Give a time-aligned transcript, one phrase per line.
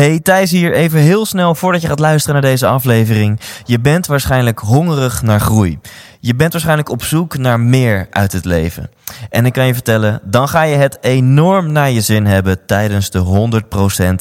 [0.00, 0.72] Hey, Thijs hier.
[0.72, 3.40] Even heel snel voordat je gaat luisteren naar deze aflevering.
[3.64, 5.78] Je bent waarschijnlijk hongerig naar groei.
[6.20, 8.90] Je bent waarschijnlijk op zoek naar meer uit het leven.
[9.30, 13.10] En ik kan je vertellen, dan ga je het enorm naar je zin hebben tijdens
[13.10, 13.18] de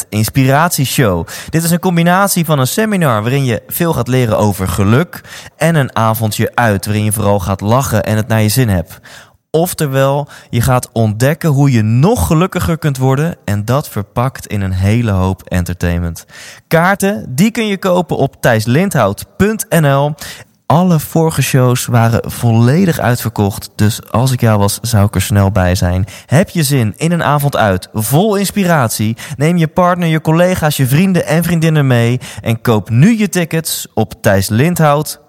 [0.04, 1.28] 100% Inspiratieshow.
[1.50, 5.22] Dit is een combinatie van een seminar waarin je veel gaat leren over geluk
[5.58, 9.00] en een avondje uit waarin je vooral gaat lachen en het naar je zin hebt.
[9.52, 14.72] Oftewel, je gaat ontdekken hoe je nog gelukkiger kunt worden en dat verpakt in een
[14.72, 16.26] hele hoop entertainment.
[16.68, 20.14] Kaarten, die kun je kopen op thijslindhout.nl.
[20.66, 25.52] Alle vorige shows waren volledig uitverkocht, dus als ik jou was, zou ik er snel
[25.52, 26.06] bij zijn.
[26.26, 29.18] Heb je zin in een avond uit, vol inspiratie?
[29.38, 33.88] Neem je partner, je collega's, je vrienden en vriendinnen mee en koop nu je tickets
[33.94, 35.29] op thijslindhout.nl.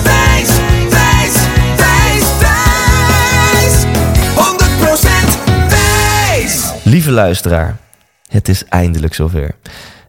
[7.01, 7.77] Lieve luisteraar,
[8.27, 9.55] het is eindelijk zover.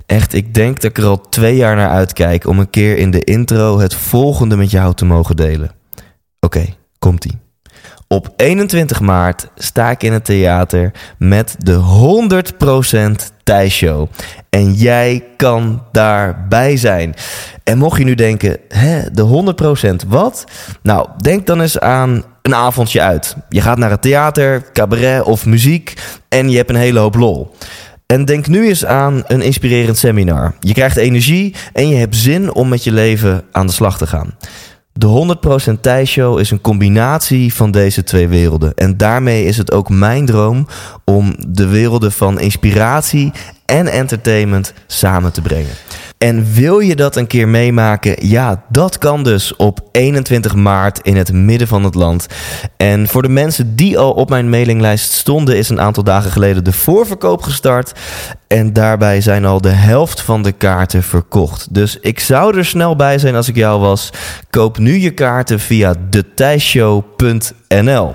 [0.06, 3.10] Echt, ik denk dat ik er al twee jaar naar uitkijk om een keer in
[3.10, 5.70] de intro het volgende met jou te mogen delen.
[6.40, 6.64] Oké,
[6.98, 7.38] komt-ie.
[8.08, 11.80] Op 21 maart sta ik in het theater met de
[13.32, 14.08] 100% Thijs Show.
[14.50, 17.14] En jij kan daarbij zijn.
[17.64, 19.22] En mocht je nu denken, hè, de
[20.04, 20.44] 100% wat?
[20.82, 23.36] Nou, denk dan eens aan een avondje uit.
[23.48, 25.94] Je gaat naar het theater, cabaret of muziek
[26.28, 27.54] en je hebt een hele hoop lol.
[28.06, 30.54] En denk nu eens aan een inspirerend seminar.
[30.60, 34.06] Je krijgt energie en je hebt zin om met je leven aan de slag te
[34.06, 34.34] gaan.
[34.92, 35.36] De
[35.76, 38.74] 100% Thijs Show is een combinatie van deze twee werelden.
[38.74, 40.66] En daarmee is het ook mijn droom
[41.04, 43.32] om de werelden van inspiratie
[43.64, 45.74] en entertainment samen te brengen.
[46.22, 48.26] En wil je dat een keer meemaken?
[48.26, 52.26] Ja, dat kan dus op 21 maart in het midden van het land.
[52.76, 56.64] En voor de mensen die al op mijn mailinglijst stonden, is een aantal dagen geleden
[56.64, 57.92] de voorverkoop gestart.
[58.46, 61.74] En daarbij zijn al de helft van de kaarten verkocht.
[61.74, 64.10] Dus ik zou er snel bij zijn als ik jou was.
[64.50, 68.14] Koop nu je kaarten via detijshow.nl.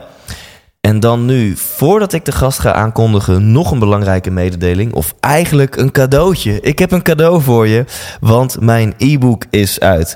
[0.82, 4.94] En dan nu, voordat ik de gast ga aankondigen, nog een belangrijke mededeling.
[4.94, 6.62] Of eigenlijk een cadeautje.
[6.62, 7.86] Ik heb een cadeau voor je,
[8.20, 10.16] want mijn e-book is uit.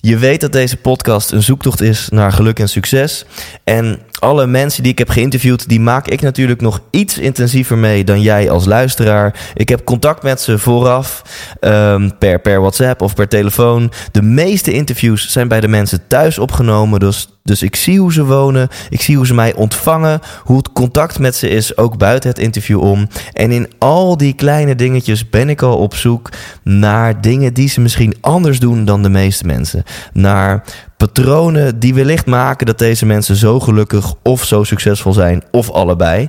[0.00, 3.24] Je weet dat deze podcast een zoektocht is naar geluk en succes.
[3.64, 8.04] En alle mensen die ik heb geïnterviewd, die maak ik natuurlijk nog iets intensiever mee
[8.04, 9.50] dan jij als luisteraar.
[9.54, 11.22] Ik heb contact met ze vooraf,
[11.60, 13.92] ehm, per, per WhatsApp of per telefoon.
[14.12, 18.24] De meeste interviews zijn bij de mensen thuis opgenomen, dus dus ik zie hoe ze
[18.24, 22.30] wonen, ik zie hoe ze mij ontvangen, hoe het contact met ze is, ook buiten
[22.30, 23.08] het interview om.
[23.32, 26.28] En in al die kleine dingetjes ben ik al op zoek
[26.62, 29.82] naar dingen die ze misschien anders doen dan de meeste mensen.
[30.12, 30.64] Naar
[31.06, 36.28] patronen die wellicht maken dat deze mensen zo gelukkig of zo succesvol zijn, of allebei.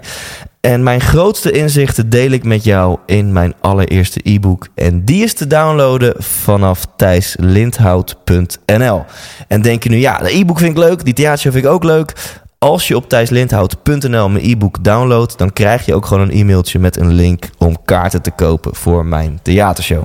[0.62, 4.68] En mijn grootste inzichten deel ik met jou in mijn allereerste e-book.
[4.76, 9.06] En die is te downloaden vanaf thijslindhout.nl.
[9.48, 11.84] En denk je nu, ja, de e-book vind ik leuk, die theatershow vind ik ook
[11.84, 12.14] leuk.
[12.58, 17.00] Als je op thijslindhout.nl mijn e-book downloadt, dan krijg je ook gewoon een e-mailtje met
[17.00, 20.04] een link om kaarten te kopen voor mijn theatershow.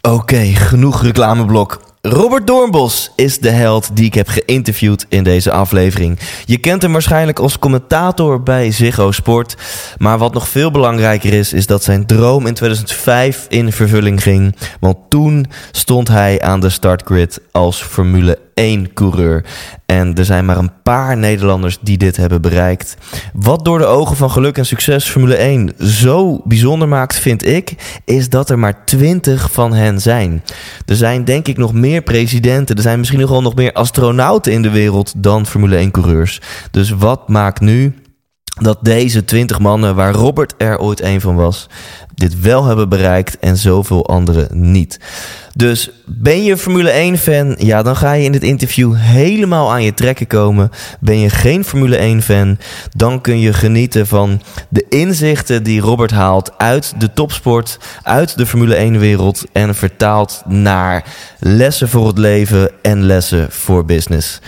[0.00, 1.91] Oké, genoeg reclameblok.
[2.08, 6.18] Robert Doornbos is de held die ik heb geïnterviewd in deze aflevering.
[6.44, 9.56] Je kent hem waarschijnlijk als commentator bij Ziggo Sport.
[9.98, 14.56] Maar wat nog veel belangrijker is, is dat zijn droom in 2005 in vervulling ging.
[14.80, 19.44] Want toen stond hij aan de startgrid als Formule 1 coureur.
[19.86, 22.96] En er zijn maar een paar Nederlanders die dit hebben bereikt.
[23.32, 28.00] Wat door de ogen van geluk en succes Formule 1 zo bijzonder maakt, vind ik,
[28.04, 30.42] is dat er maar 20 van hen zijn.
[30.86, 34.52] Er zijn denk ik nog meer presidenten, er zijn misschien nog wel nog meer astronauten
[34.52, 36.40] in de wereld dan Formule 1 coureurs.
[36.70, 37.94] Dus wat maakt nu
[38.60, 41.68] dat deze 20 mannen, waar Robert er ooit een van was,
[42.14, 44.98] dit wel hebben bereikt en zoveel anderen niet.
[45.54, 47.54] Dus ben je Formule 1-fan?
[47.58, 50.70] Ja, dan ga je in dit interview helemaal aan je trekken komen.
[51.00, 52.58] Ben je geen Formule 1-fan?
[52.96, 58.46] Dan kun je genieten van de inzichten die Robert haalt uit de topsport, uit de
[58.46, 61.04] Formule 1-wereld en vertaalt naar
[61.38, 64.40] lessen voor het leven en lessen voor business.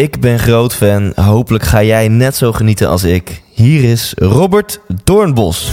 [0.00, 1.12] Ik ben groot fan.
[1.14, 3.42] Hopelijk ga jij net zo genieten als ik.
[3.52, 5.70] Hier is Robert Doornbos.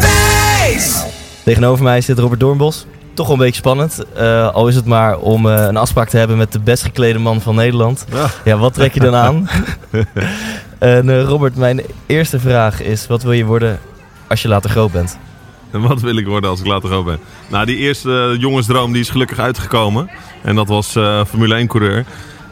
[0.00, 1.04] Thijs.
[1.44, 2.86] Tegenover mij zit Robert Doornbos.
[3.14, 4.04] toch wel een beetje spannend.
[4.14, 7.18] Eh, al is het maar om eh, een afspraak te hebben met de best geklede
[7.18, 8.04] man van Nederland.
[8.12, 8.26] Ja.
[8.44, 9.48] Ja, wat trek je dan aan?
[10.78, 13.78] en eh, Robert, mijn eerste vraag is: wat wil je worden
[14.28, 15.18] als je later groot bent?
[15.70, 17.18] En wat wil ik worden als ik later groot ben?
[17.48, 20.10] Nou, die eerste jongensdroom die is gelukkig uitgekomen.
[20.42, 22.04] En dat was eh, Formule 1-coureur.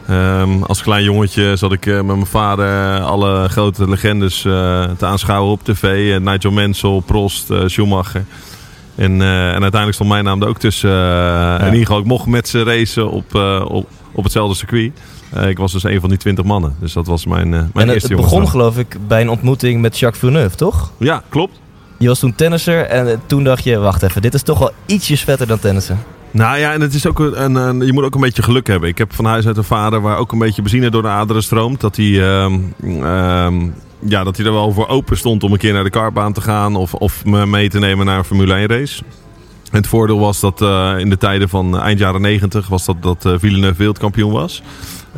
[0.07, 5.05] Ehm, als klein jongetje zat ik eh, met mijn vader alle grote legendes eh, te
[5.05, 6.13] aanschouwen op tv.
[6.13, 8.25] Eh, Nigel Mansell, Prost, eh, Schumacher.
[8.95, 10.89] En, eh, en uiteindelijk stond mijn naam er ook tussen.
[10.91, 14.55] eh, En in ieder geval, ik mocht met ze racen op, eh, op, op hetzelfde
[14.55, 14.91] circuit.
[15.33, 16.75] Eh, ik was dus een van die twintig mannen.
[16.79, 19.29] Dus dat was mijn, eh, mijn en het, eerste het begon geloof ik bij een
[19.29, 20.91] ontmoeting met Jacques Villeneuve, toch?
[20.97, 21.59] Ja, klopt.
[21.97, 24.71] Je was toen tennisser en eh, toen dacht je, wacht even, dit is toch wel
[24.85, 25.99] ietsjes vetter dan tennissen.
[26.31, 28.89] Nou ja, en het is ook een, een- je moet ook een beetje geluk hebben.
[28.89, 31.43] Ik heb van huis uit een vader waar ook een beetje benzine door de aderen
[31.43, 31.81] stroomt.
[31.81, 32.59] Dat hij, ehm,
[33.03, 33.67] ehm,
[33.99, 36.41] ja, dat hij er wel voor open stond om een keer naar de kartbaan te
[36.41, 36.75] gaan.
[36.75, 39.03] Of, of me mee te nemen naar een Formule 1 race.
[39.71, 43.25] Het voordeel was dat eh, in de tijden van eind jaren 90 was dat, dat
[43.25, 44.61] eh, Villeneuve wereldkampioen was.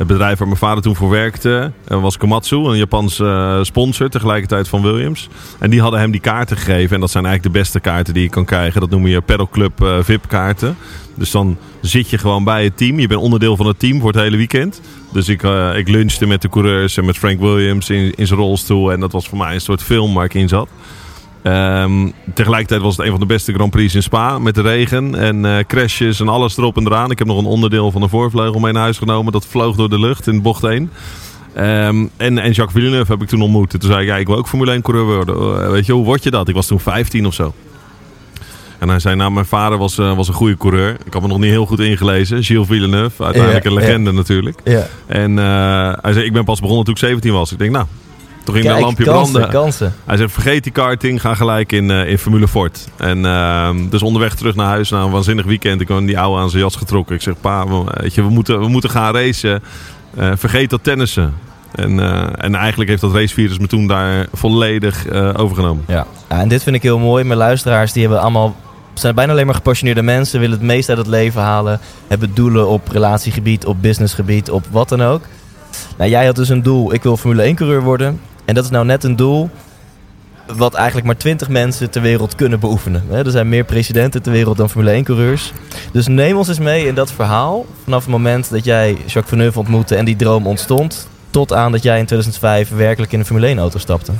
[0.00, 4.68] Het bedrijf waar mijn vader toen voor werkte eh, was Komatsu, een Japanse sponsor tegelijkertijd
[4.68, 5.28] van Williams.
[5.58, 6.94] En die hadden hem die kaarten gegeven.
[6.94, 8.80] En dat zijn eigenlijk de beste kaarten die je kan krijgen.
[8.80, 10.76] Dat noem je Pedal Club eh, VIP-kaarten.
[11.14, 12.98] Dus dan zit je gewoon bij het team.
[12.98, 14.80] Je bent onderdeel van het team voor het hele weekend.
[15.12, 15.42] Dus ik,
[15.76, 18.92] ik lunchte met de coureurs en met Frank Williams in, in zijn rolstoel.
[18.92, 20.68] En dat was voor mij een soort film waar ik in zat.
[21.42, 25.14] Ehm, tegelijkertijd was het een van de beste Grand Prix in Spa met de regen
[25.14, 27.10] en eh, crashes en alles erop en eraan.
[27.10, 29.32] Ik heb nog een onderdeel van de voorvleugel mee naar huis genomen.
[29.32, 30.90] Dat vloog door de lucht in bocht 1.
[31.54, 33.72] Ehm, en, en Jacques Villeneuve heb ik toen ontmoet.
[33.72, 35.64] En toen zei ik, ja, ik wil ook Formule 1 coureur worden.
[35.64, 36.48] Eh, weet je, hoe word je dat?
[36.48, 37.54] Ik was toen 15 of zo.
[38.78, 40.96] En hij zei, nou, mijn vader was, eh, was een goede coureur.
[41.04, 42.44] Ik had me nog niet heel goed ingelezen.
[42.44, 44.60] Gilles Villeneuve, uiteindelijk Ja, een legende natuurlijk.
[44.64, 44.86] Ja.
[45.06, 47.52] En hij zei, ik ben pas begonnen toen ik 17 was.
[47.52, 47.86] Ik denk, nou,
[48.44, 49.60] toen ging Kijk, een lampje kansen, branden.
[49.60, 49.94] kansen.
[50.04, 52.88] Hij zegt, vergeet die karting, ga gelijk in, eh, in Formule Ford.
[52.96, 55.80] En ehm, dus onderweg terug naar huis, na een waanzinnig weekend.
[55.80, 57.14] Ik had die oude aan zijn jas getrokken.
[57.14, 59.62] Ik zeg, pa, we, weet je, we, moeten, we moeten gaan racen.
[60.16, 61.34] Eh, vergeet dat tennissen.
[61.74, 65.84] En, eh, en eigenlijk heeft dat racevirus me toen daar volledig overgenomen.
[65.86, 66.06] Ja.
[66.28, 67.24] ja, en dit vind ik heel mooi.
[67.24, 68.56] Mijn luisteraars die hebben allemaal,
[68.94, 72.68] zijn bijna alleen maar gepassioneerde mensen, willen het meest uit het leven halen, hebben doelen
[72.68, 75.22] op relatiegebied, op businessgebied, op wat dan ook.
[76.00, 78.20] Nou, jij had dus een doel, ik wil Formule 1 coureur worden.
[78.44, 79.50] En dat is nou net een doel
[80.56, 83.02] wat eigenlijk maar 20 mensen ter wereld kunnen beoefenen.
[83.10, 85.52] Er zijn meer presidenten ter wereld dan Formule 1 coureurs.
[85.92, 89.58] Dus neem ons eens mee in dat verhaal vanaf het moment dat jij Jacques Villeneuve
[89.58, 93.46] ontmoette en die droom ontstond, tot aan dat jij in 2005 werkelijk in een Formule
[93.46, 94.12] 1 auto stapte.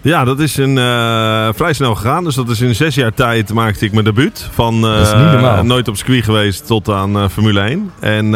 [0.00, 2.24] Ja, dat is een, eh, vrij snel gegaan.
[2.24, 4.48] Dus dat is in zes jaar tijd maakte ik mijn debuut.
[4.50, 5.64] Van normaal.
[5.64, 7.90] nooit op circuit geweest tot aan eh, Formule 1.
[8.00, 8.34] En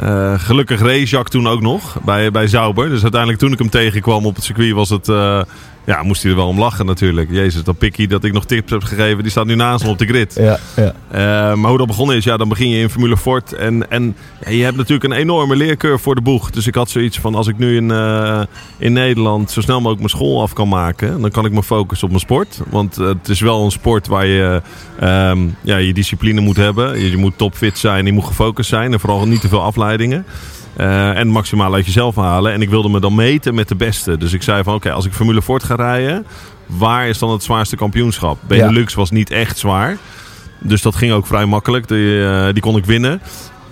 [0.00, 2.88] eh, gelukkig race toen ook nog bij, bij Zauber.
[2.88, 5.08] Dus uiteindelijk toen ik hem tegenkwam op het circuit was het...
[5.08, 5.42] eh,
[5.90, 7.30] ja, moest hij er wel om lachen natuurlijk.
[7.30, 9.98] Jezus, dat pikkie dat ik nog tips heb gegeven, die staat nu naast me op
[9.98, 10.34] de grid.
[10.34, 10.94] Ja, ja.
[11.10, 13.52] Eh, maar hoe dat begonnen is, ja, dan begin je in Formule Ford.
[13.52, 16.50] En, en ja, je hebt natuurlijk een enorme leercurve voor de boeg.
[16.50, 18.42] Dus ik had zoiets van, als ik nu in, eh,
[18.78, 21.20] in Nederland zo snel mogelijk mijn school af kan maken...
[21.20, 22.60] dan kan ik me focussen op mijn sport.
[22.68, 24.62] Want het is wel een sport waar je
[25.00, 27.00] ehm, ja, je discipline moet hebben.
[27.00, 28.92] Je, je moet topfit zijn, je moet gefocust zijn.
[28.92, 30.24] En vooral niet te veel afleidingen.
[30.80, 32.52] Eh, en maximaal uit jezelf halen.
[32.52, 34.16] En ik wilde me dan meten met de beste.
[34.16, 36.26] Dus ik zei van, oké, als ik Formule Ford ga rijden...
[36.66, 38.38] waar is dan het zwaarste kampioenschap?
[38.46, 39.96] Benelux was niet echt zwaar.
[40.58, 41.88] Dus dat ging ook vrij makkelijk.
[41.88, 43.20] Die, eh, die kon ik winnen.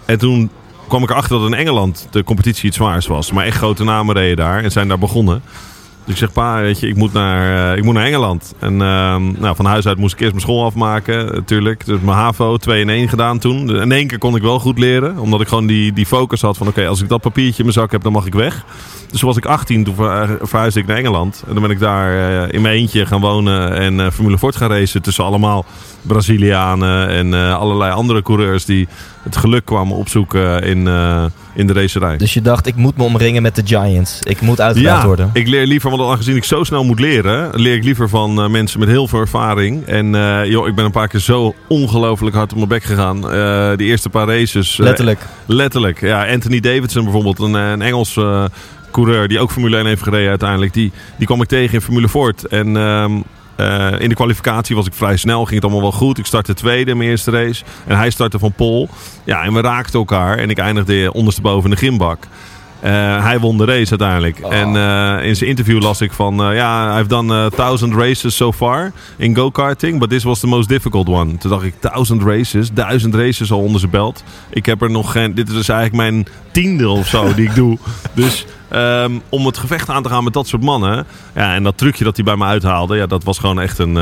[0.04, 0.50] En toen
[0.88, 3.32] kwam ik erachter dat in Engeland de competitie iets zwaars was.
[3.32, 5.42] Maar echt grote namen reden daar en zijn daar begonnen.
[6.08, 8.54] Dus ik zeg, pa, weet je, ik moet naar, eh, ik moet naar Engeland.
[8.58, 11.86] En ehm, nou, van huis uit moest ik eerst mijn school afmaken, natuurlijk.
[11.86, 13.66] Dus mijn HAVO 2 in 1 gedaan toen.
[13.66, 15.18] Dus In één keer kon ik wel goed leren.
[15.18, 17.72] Omdat ik gewoon die, die focus had van, oké, als ik dat papiertje in mijn
[17.72, 18.64] zak heb, dan mag ik weg.
[19.10, 21.42] Dus toen was ik 18, toen ver- verhuisde ik naar Engeland.
[21.46, 22.12] En dan ben ik daar
[22.46, 25.02] eh, in mijn eentje gaan wonen en eh, Formule Ford gaan racen.
[25.02, 25.64] Tussen allemaal
[26.02, 28.88] Brazilianen en allerlei andere coureurs die
[29.28, 32.16] het geluk kwamen opzoeken in, eh, in de racerij.
[32.16, 34.18] Dus je dacht, ik moet me omringen met de Giants.
[34.22, 35.30] Ik moet uitgedaagd Ja, worden.
[35.32, 38.48] ik leer liever, want aangezien ik zo snel moet leren, leer ik liever van eh,
[38.48, 39.86] mensen met heel veel ervaring.
[39.86, 43.30] En eh, joh, ik ben een paar keer zo ongelooflijk hard op mijn bek gegaan.
[43.30, 44.78] Eh die eerste paar races.
[44.78, 45.20] eh, Letterlijk.
[45.46, 46.00] letterlijk.
[46.00, 48.44] Ja, Anthony Davidson bijvoorbeeld, een, eh, een Engels eh,
[48.90, 50.72] coureur die ook Formule 1 heeft gereden uiteindelijk.
[50.72, 52.44] Die, die kwam ik tegen in Formule Ford.
[52.46, 53.12] En ehm,
[53.58, 56.18] eh, in de kwalificatie was ik vrij snel, ging het allemaal wel goed.
[56.18, 57.64] Ik startte tweede in mijn eerste race.
[57.86, 58.88] En hij startte van pol.
[59.24, 60.38] Ja, en we raakten elkaar.
[60.38, 62.26] En ik eindigde ondersteboven in de gymbak.
[62.80, 64.38] Eh, hij won de race uiteindelijk.
[64.38, 66.42] En eh, in zijn interview las ik van...
[66.42, 69.98] eh, ja, I've done a thousand races so far in go-karting.
[69.98, 71.36] But this was the most difficult one.
[71.36, 72.72] Toen dacht ik, thousand races.
[72.72, 74.24] Duizend races al onder zijn belt.
[74.50, 75.34] Ik heb er nog geen...
[75.34, 77.78] Dit is dus eigenlijk mijn tiende of zo die ik doe.
[78.14, 81.06] Dus ehm, om het gevecht aan te gaan met dat soort mannen...
[81.34, 82.96] Ja, en dat trucje dat hij bij me uithaalde...
[82.96, 83.98] Ja, dat was gewoon echt een...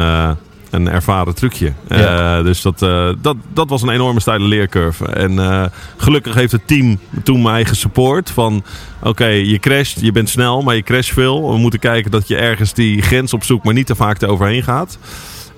[0.77, 1.73] een ervaren trucje.
[1.89, 2.39] Ja.
[2.39, 5.07] Eh, dus dat, eh, dat, dat was een enorme steile leercurve.
[5.07, 5.65] En eh,
[5.97, 8.65] gelukkig heeft het team toen mij gesupport van...
[9.03, 11.53] Oké, je crasht, je bent snel, maar je crasht veel.
[11.53, 14.99] We moeten kijken dat je ergens die grens opzoekt, maar niet te vaak eroverheen gaat.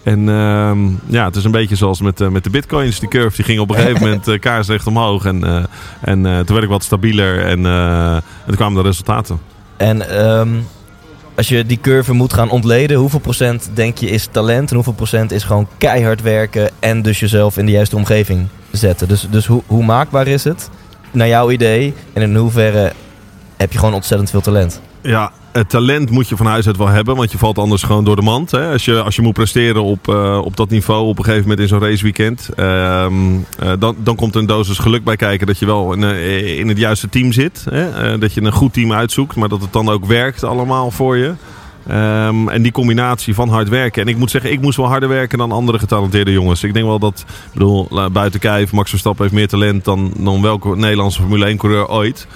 [0.02, 3.00] En ehm, ja, het is een beetje zoals met, met de bitcoins.
[3.00, 5.24] Die curve die ging op een gegeven moment uh, kaarsrecht omhoog.
[5.24, 5.68] En,
[6.00, 9.38] en toen werd ik wat stabieler en, en toen kwamen de resultaten.
[9.76, 10.48] En ehm,
[11.38, 14.92] als je die curve moet gaan ontleden, hoeveel procent denk je is talent en hoeveel
[14.92, 19.08] procent is gewoon keihard werken en dus jezelf in de juiste omgeving zetten?
[19.08, 20.70] Dus, dus hoe, hoe maakbaar is het,
[21.10, 22.92] naar jouw idee, en in hoeverre
[23.58, 24.80] heb je gewoon ontzettend veel talent?
[25.02, 28.04] Ja, het talent moet je van huis uit wel hebben, want je valt anders gewoon
[28.04, 28.50] door de mand.
[28.50, 28.72] Hè?
[28.72, 31.60] Als, je, als je moet presteren op, eh, op dat niveau op een gegeven moment
[31.60, 33.12] in zo'n raceweekend, ehm,
[33.58, 36.68] eh, dan, dan komt een dosis geluk bij kijken dat je wel in, eh, in
[36.68, 37.64] het juiste team zit.
[37.70, 38.18] Hè?
[38.18, 41.34] Dat je een goed team uitzoekt, maar dat het dan ook werkt allemaal voor je.
[41.86, 44.02] Ehm, en die combinatie van hard werken.
[44.02, 46.62] En ik moet zeggen, ik moest wel harder werken dan andere getalenteerde jongens.
[46.62, 50.42] Ik denk wel dat, ik bedoel, buiten kijf, Max Verstappen heeft meer talent dan, dan
[50.42, 52.26] welke Nederlandse Formule 1 coureur ooit.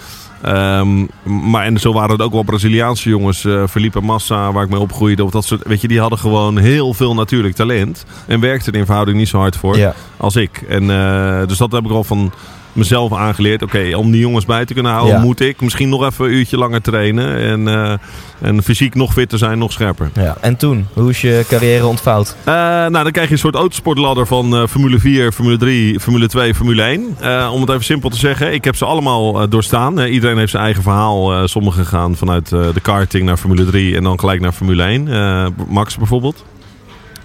[0.42, 1.06] Ehm,
[1.50, 4.80] maar en zo waren het ook wel Braziliaanse jongens, eh Felipe Massa, waar ik mee
[4.80, 5.24] opgroeide.
[5.24, 8.04] Of dat soort, weet je, die hadden gewoon heel veel natuurlijk talent.
[8.26, 9.94] En werkten er in verhouding niet zo hard voor Ja.
[10.16, 10.62] als ik.
[10.68, 12.32] En, eh, dus dat heb ik al van
[12.72, 13.62] mezelf aangeleerd.
[13.62, 15.20] Oké, om die jongens bij te kunnen houden, Ja.
[15.22, 17.36] moet ik misschien nog even een uurtje langer trainen.
[17.38, 17.92] En, eh,
[18.40, 20.10] en fysiek nog fitter zijn, nog scherper.
[20.14, 20.36] Ja.
[20.40, 22.36] En toen, hoe is je carrière ontvouwd?
[22.44, 26.28] Eh, nou, dan krijg je een soort autosportladder van eh, Formule 4, Formule 3, Formule
[26.28, 27.16] 2, Formule 1.
[27.20, 29.98] Eh, om het even simpel te zeggen, ik heb ze allemaal doorstaan.
[30.00, 31.48] Iedereen heeft zijn eigen verhaal.
[31.48, 35.08] Sommigen gaan vanuit de karting naar Formule 3 en dan gelijk naar Formule 1.
[35.08, 36.44] Eh, Max bijvoorbeeld.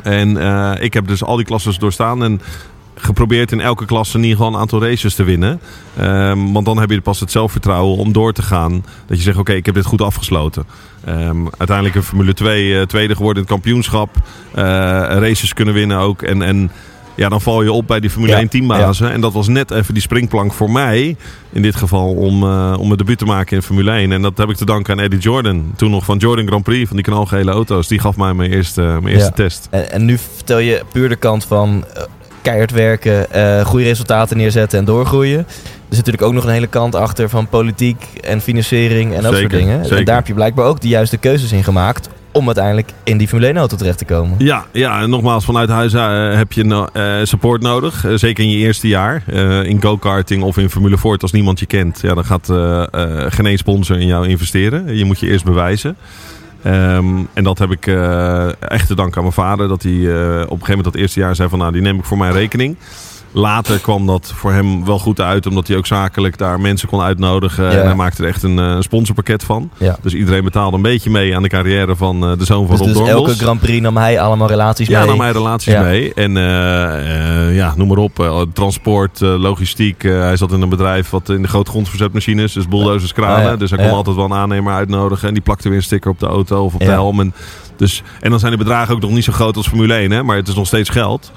[0.03, 0.37] En
[0.81, 2.41] ik heb dus al die klasses doorstaan en
[2.99, 5.59] geprobeerd in elke klasse in ieder geval een aantal races te winnen.
[5.97, 8.85] Ehm, want dan heb je pas het zelfvertrouwen om door te gaan.
[9.07, 10.65] Dat je zegt, oké, ik heb dit goed afgesloten.
[11.05, 14.15] Ehm, uiteindelijk in Formule 2 eh, tweede geworden in het kampioenschap.
[14.53, 14.63] Eh,
[15.19, 16.21] races kunnen winnen ook.
[16.21, 16.71] En, en
[17.15, 19.11] ja, dan val je op bij die Formule Ja, 1 teambazen.
[19.11, 21.15] En dat was net even die springplank voor mij.
[21.51, 24.11] In dit geval om, eh, om mijn debuut te maken in Formule 1.
[24.11, 25.73] En dat heb ik te danken aan Eddie Jordan.
[25.75, 27.87] Toen nog van Jordan Grand Prix, van die knalgele auto's.
[27.87, 29.43] Die gaf mij mijn eerste, mijn eerste Ja.
[29.43, 29.67] test.
[29.71, 31.85] En, en nu vertel je puur de kant van
[32.41, 35.37] keihard werken, eh, goede resultaten neerzetten en doorgroeien.
[35.39, 39.31] Er zit natuurlijk ook nog een hele kant achter van politiek en financiering en dat
[39.31, 39.89] soort Zeker, dingen.
[39.89, 43.27] En daar heb je blijkbaar ook de juiste keuzes in gemaakt om uiteindelijk in die
[43.27, 44.35] Formule 1 auto terecht te komen.
[44.37, 48.05] Ja, ja, en nogmaals, vanuit huis eh, heb je no- eh, support nodig.
[48.15, 49.23] Zeker in je eerste jaar.
[49.63, 51.99] In go-karting of in Formule Ford, als niemand je kent.
[52.01, 52.45] Ja, dan gaat
[53.33, 54.97] geen één sponsor in jou investeren.
[54.97, 55.97] Je moet je eerst bewijzen.
[56.61, 59.67] Ehm, en dat heb ik eh, echt te danken aan mijn vader.
[59.67, 61.59] Dat hij eh, op een gegeven moment dat eerste jaar zei van...
[61.59, 62.77] nou, die neem ik voor mijn rekening.
[63.37, 65.45] Later kwam dat voor hem wel goed uit.
[65.45, 67.63] Omdat hij ook zakelijk daar mensen kon uitnodigen.
[67.63, 67.69] Ja.
[67.71, 69.69] En hij maakte er echt een eh, sponsorpakket van.
[69.77, 69.97] Ja.
[70.01, 72.85] Dus iedereen betaalde een beetje mee aan de carrière van eh, de zoon van Dus,
[72.85, 73.27] Rob dus Dornbos.
[73.29, 75.07] elke Grand Prix nam hij allemaal relaties Ja, mee.
[75.09, 75.81] nam hij relaties Ja.
[75.81, 76.13] mee.
[76.13, 78.47] En eh, ja, noem maar op.
[78.53, 80.01] transport, logistiek.
[80.01, 82.53] hij zat in een bedrijf wat in de grote grondverzetmachines.
[82.53, 83.37] Dus bulldozers, kranen.
[83.37, 83.55] Ah, ja.
[83.55, 83.93] Dus hij kon Ja.
[83.93, 85.27] altijd wel een aannemer uitnodigen.
[85.27, 86.91] En die plakte weer een sticker op de auto of op de Ja.
[86.91, 87.19] helm.
[87.19, 87.33] En,
[87.75, 90.11] dus, en dan zijn de bedragen ook nog niet zo groot als Formule 1.
[90.11, 91.31] Hè, maar het is nog steeds geld.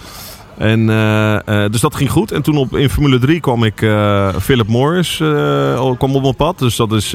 [0.61, 2.33] En, eh, eh, dus dat ging goed.
[2.33, 5.17] En toen op, in Formule 3 kwam ik eh, Philip Morris
[5.97, 6.59] kwam op mijn pad.
[6.59, 7.13] Dus dat is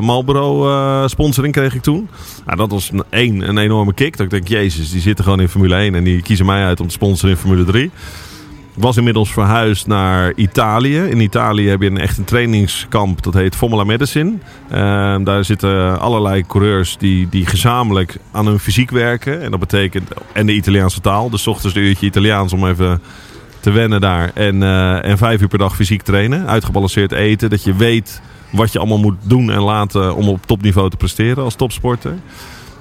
[0.00, 2.08] Marlboro sponsoring kreeg ik toen.
[2.46, 4.16] Nou, dat was een, één, een enorme kick.
[4.16, 6.80] Dat ik denk, jezus, die zitten gewoon in Formule 1 en die kiezen mij uit
[6.80, 7.90] om te sponsoren in Formule 3.
[8.78, 10.98] Was inmiddels verhuisd naar Italië.
[10.98, 14.32] In Italië heb je een echt een trainingskamp, dat heet Formula Medicine.
[14.70, 19.42] Ehm, daar zitten allerlei coureurs die, die gezamenlijk aan hun fysiek werken.
[19.42, 21.30] En dat betekent, en de Italiaanse taal.
[21.30, 23.00] Dus ochtends een uurtje Italiaans om even
[23.60, 24.30] te wennen daar.
[24.34, 26.46] En, eh, en vijf uur per dag fysiek trainen.
[26.46, 27.50] Uitgebalanceerd eten.
[27.50, 28.20] Dat je weet
[28.50, 32.14] wat je allemaal moet doen en laten om op topniveau te presteren als topsporter.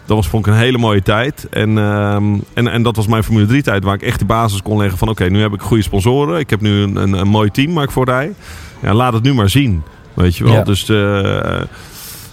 [0.08, 1.48] Dat was, vond ik een hele mooie tijd.
[1.50, 4.62] En, ehm, en, en dat was mijn Formule 3 tijd waar ik echt de basis
[4.62, 5.10] kon leggen van...
[5.10, 6.40] oké, nu heb ik goede sponsoren.
[6.40, 8.34] Ik heb nu een, een, een mooi team waar ik voor rij.
[8.82, 9.84] Ja, laat het nu maar zien.
[10.14, 10.54] Weet je wel.
[10.54, 10.64] Ja.
[10.64, 11.62] Dus eh,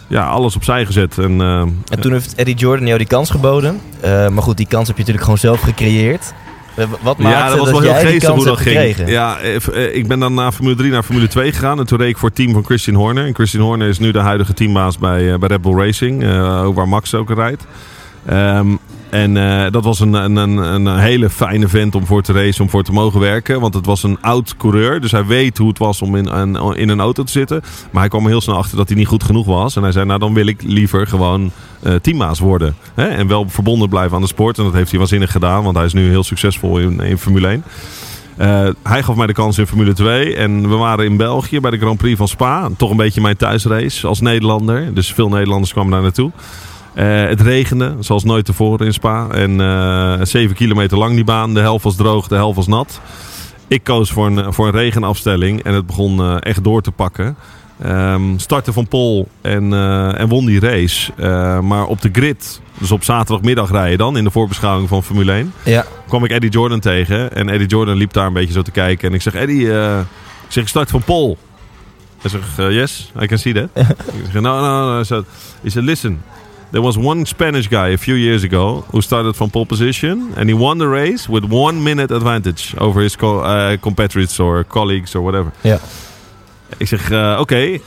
[0.08, 1.18] ja, alles opzij gezet.
[1.18, 3.80] En, eh, En toen heeft Eddie Jordan jou die kans geboden.
[4.00, 6.32] Eh, maar goed, die kans heb je natuurlijk gewoon zelf gecreëerd.
[6.74, 8.76] Eh, Wat maakte ja, dat was wel heel geestig hoe dat ging.
[8.76, 9.06] gekregen?
[9.06, 11.78] Ja, eh, ik ben dan na Formule 3 naar Formule 2 gegaan.
[11.78, 13.26] En toen reed ik voor het team van Christian Horner.
[13.26, 16.24] En Christian Horner is nu de huidige teambaas bij, eh, bij Red Bull Racing.
[16.64, 17.64] ook waar Max ook rijdt.
[18.26, 18.66] Ehm,
[19.14, 22.70] en eh, dat was een, een, een, hele fijne vent om voor te racen, om
[22.70, 23.60] voor te mogen werken.
[23.60, 25.00] Want het was een oud coureur.
[25.00, 27.60] Dus hij weet hoe het was om in een, in een auto te zitten.
[27.90, 29.76] Maar hij kwam er heel snel achter dat hij niet goed genoeg was.
[29.76, 31.50] En hij zei, nou dan wil ik liever gewoon
[31.82, 32.76] eh teambaas worden.
[32.94, 33.06] Hè?
[33.06, 34.58] En wel verbonden blijven aan de sport.
[34.58, 35.62] En dat heeft hij waanzinnig gedaan.
[35.62, 37.64] Want hij is nu heel succesvol in, in Formule 1.
[38.36, 40.36] Eh, hij gaf mij de kans in Formule 2.
[40.36, 42.68] En we waren in België bij de Grand Prix van Spa.
[42.76, 44.94] Toch een beetje mijn thuisrace als Nederlander.
[44.94, 46.30] Dus veel Nederlanders kwamen daar naartoe.
[46.94, 49.28] Eh, het regende, zoals nooit tevoren in Spa.
[49.28, 51.54] En eh 7 kilometer lang die baan.
[51.54, 53.00] De helft was droog, de helft was nat.
[53.68, 57.36] Ik koos voor een, voor een regenafstelling en het begon eh, echt door te pakken.
[57.82, 59.72] Ehm startte van Pol en,
[60.16, 61.12] en won die race.
[61.62, 65.52] Maar op de grid, dus op zaterdagmiddag rijden dan, in de voorbeschouwing van Formule 1,
[65.64, 65.84] Ja.
[66.08, 67.32] kwam ik Eddie Jordan tegen.
[67.34, 69.08] En Eddie Jordan liep daar een beetje zo te kijken.
[69.08, 70.04] En ik zeg, Eddie, ik
[70.48, 71.38] zeg, ik start van Pol.
[72.20, 73.68] Hij zegt, yes, I can see that.
[74.24, 74.96] ik zeg, no, no, no.
[75.62, 76.22] He said, listen,
[76.74, 80.34] there was one Spanish guy a few years ago who started from pole position.
[80.36, 84.64] And he won the race with one minute advantage over his co uh, competitors or
[84.64, 85.52] colleagues or whatever.
[85.60, 85.78] Ja.
[86.76, 87.56] Ik zeg, eh, oké.
[87.56, 87.78] Eh,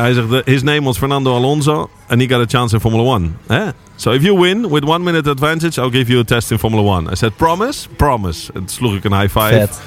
[0.00, 3.36] hij zegt, his name was Fernando Alonso and he got a chance in Formula 1.
[3.46, 3.68] Eh?
[3.96, 6.82] So if you win with one minute advantage, I'll give you a test in Formula
[6.98, 7.12] 1.
[7.12, 7.88] I said, promise?
[7.96, 8.52] Promise.
[8.52, 9.58] En toen sloeg ik een high five.
[9.58, 9.80] Vet.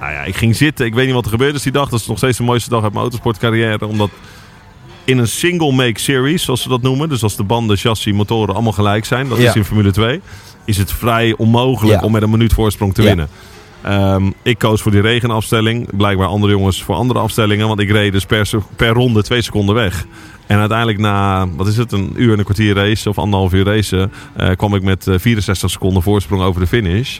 [0.00, 0.86] Nou ja, ik ging zitten.
[0.86, 1.52] Ik weet niet wat er gebeurde.
[1.52, 3.86] Dus die dag, dat is nog steeds de mooiste dag uit mijn autosportcarrière.
[3.86, 4.10] Omdat
[5.06, 7.08] in een single make series, zoals ze dat noemen.
[7.08, 9.28] Dus als de banden, chassis, motoren allemaal gelijk zijn.
[9.28, 9.48] Dat Ja.
[9.48, 10.20] is in Formule 2.
[10.64, 12.06] Is het vrij onmogelijk Ja.
[12.06, 13.28] om met een minuut voorsprong te winnen.
[13.82, 15.96] Ehm, ik koos voor die regenafstelling.
[15.96, 17.68] Blijkbaar andere jongens voor andere afstellingen.
[17.68, 20.04] Want ik reed dus per, per ronde twee seconden weg.
[20.46, 23.64] En uiteindelijk na, wat is het, een uur en een kwartier race of anderhalf uur
[23.64, 24.12] racen...
[24.36, 27.18] eh, kwam ik met eh, 64 seconden voorsprong over de finish.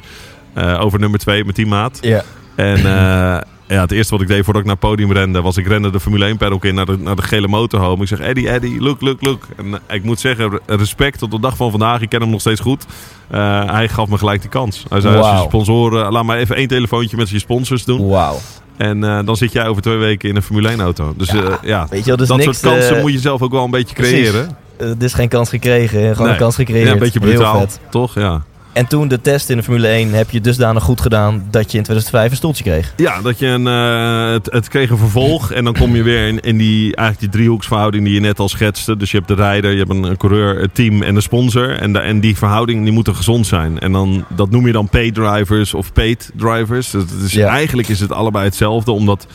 [0.52, 1.98] Eh, over nummer 2 met die maat.
[2.00, 2.22] Ja.
[2.54, 5.56] En eh, ja, het eerste wat ik deed voordat ik naar het podium rende, was
[5.56, 8.02] ik rende de Formule 1 paddock in naar de, naar de gele motorhome.
[8.02, 9.42] Ik zeg, Eddie, Eddie, look, look, look.
[9.56, 12.00] En eh, ik moet zeggen, re- respect tot de dag van vandaag.
[12.00, 12.84] Ik ken hem nog steeds goed.
[13.30, 14.84] Eh, hij gaf me gelijk die kans.
[14.88, 18.08] Hij zei, als je sponsoren, laat maar even één telefoontje met je sponsors doen.
[18.08, 18.36] Wauw.
[18.76, 21.14] En eh, dan zit jij over twee weken in een Formule 1 auto.
[21.16, 23.42] Dus ja, ja Weet je wel, dus dat niks, soort kansen eh, moet je zelf
[23.42, 24.56] ook wel een beetje creëren.
[24.78, 26.32] Eh, Het is geen kans gekregen, gewoon Nee.
[26.32, 26.86] een kans gecreëerd.
[26.86, 28.14] Ja, een beetje brutaal, toch?
[28.14, 28.42] Ja.
[28.76, 31.78] En toen de test in de Formule 1 heb je dusdanig goed gedaan dat je
[31.78, 32.92] in 2005 een stoeltje kreeg.
[32.96, 35.52] Ja, dat je een, eh, het, het kreeg een vervolg.
[35.52, 38.48] En dan kom je weer in, in die, eigenlijk die driehoeksverhouding die je net al
[38.48, 38.96] schetste.
[38.96, 41.78] Dus je hebt de rijder, je hebt een, een coureur, het team en de sponsor.
[41.78, 43.78] En, de, en die verhouding die moeten gezond zijn.
[43.78, 46.90] En dan, dat noem je dan paid drivers of paid drivers.
[46.90, 47.48] Dus Ja.
[47.48, 48.90] Eigenlijk is het allebei hetzelfde.
[48.90, 49.26] Omdat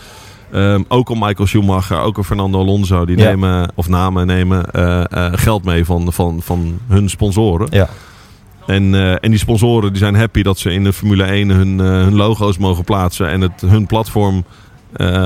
[0.52, 3.06] ehm, ook al Michael Schumacher, ook al Fernando Alonso...
[3.06, 3.24] die Ja.
[3.30, 7.68] nemen, of namen nemen eh, eh, geld mee van, van, van hun sponsoren.
[7.72, 7.90] Ja.
[8.72, 11.80] En, eh, en die sponsoren die zijn happy dat ze in de Formule 1 hun,
[11.80, 13.30] eh, hun logo's mogen plaatsen.
[13.30, 14.46] En het, hun platform,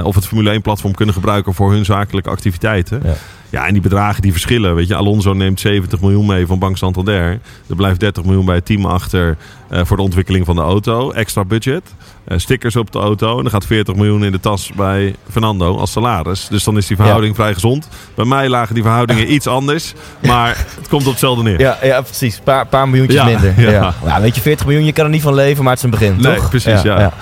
[0.03, 3.01] of het Formule 1 platform kunnen gebruiken voor hun zakelijke activiteiten.
[3.03, 3.13] Ja.
[3.49, 4.75] Ja, en die bedragen die verschillen.
[4.75, 7.39] Weet je, Alonso neemt 70 miljoen mee van Bank Santander.
[7.69, 9.37] Er blijft 30 miljoen bij het team achter
[9.69, 11.11] eh, voor de ontwikkeling van de auto.
[11.11, 11.81] Extra budget.
[12.23, 13.35] Eh, stickers op de auto.
[13.37, 16.47] En dan gaat 40 miljoen in de tas bij Fernando als salaris.
[16.49, 17.87] Dus dan is die verhouding vrij gezond.
[18.15, 19.93] Bij mij lagen die verhoudingen iets anders.
[20.21, 21.59] Maar het komt op hetzelfde neer.
[21.59, 22.37] Ja, ja precies.
[22.37, 23.53] Een paar, paar miljoentjes Ja, minder.
[23.61, 23.71] ja.
[23.71, 23.93] Ja.
[24.05, 24.21] Ja.
[24.21, 26.15] weet je, 40 miljoen, je kan er niet van leven, maar het is een begin,
[26.21, 26.49] Nee, toch?
[26.49, 26.81] precies.
[26.81, 27.13] Ja,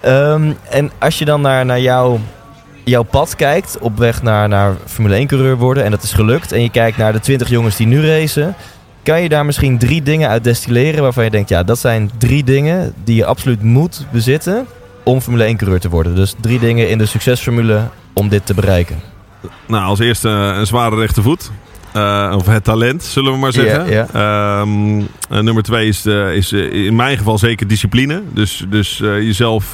[0.00, 2.20] Ehm, en als je dan naar, naar jouw,
[2.84, 6.62] jouw pad kijkt, op weg naar, naar Formule 1-coureur worden, en dat is gelukt, en
[6.62, 8.54] je kijkt naar de 20 jongens die nu racen,
[9.02, 12.44] kan je daar misschien drie dingen uit destilleren waarvan je denkt, ja, dat zijn drie
[12.44, 14.66] dingen die je absoluut moet bezitten
[15.02, 16.14] om Formule 1-coureur te worden.
[16.14, 17.82] Dus drie dingen in de succesformule
[18.12, 19.00] om dit te bereiken.
[19.66, 21.50] Nou, als eerste een zware rechtervoet.
[21.92, 24.08] Eh, of het talent, zullen we maar zeggen.
[24.12, 28.22] Ehm, eh, nummer twee is, eh, is in mijn geval zeker discipline.
[28.32, 29.72] Dus, dus jezelf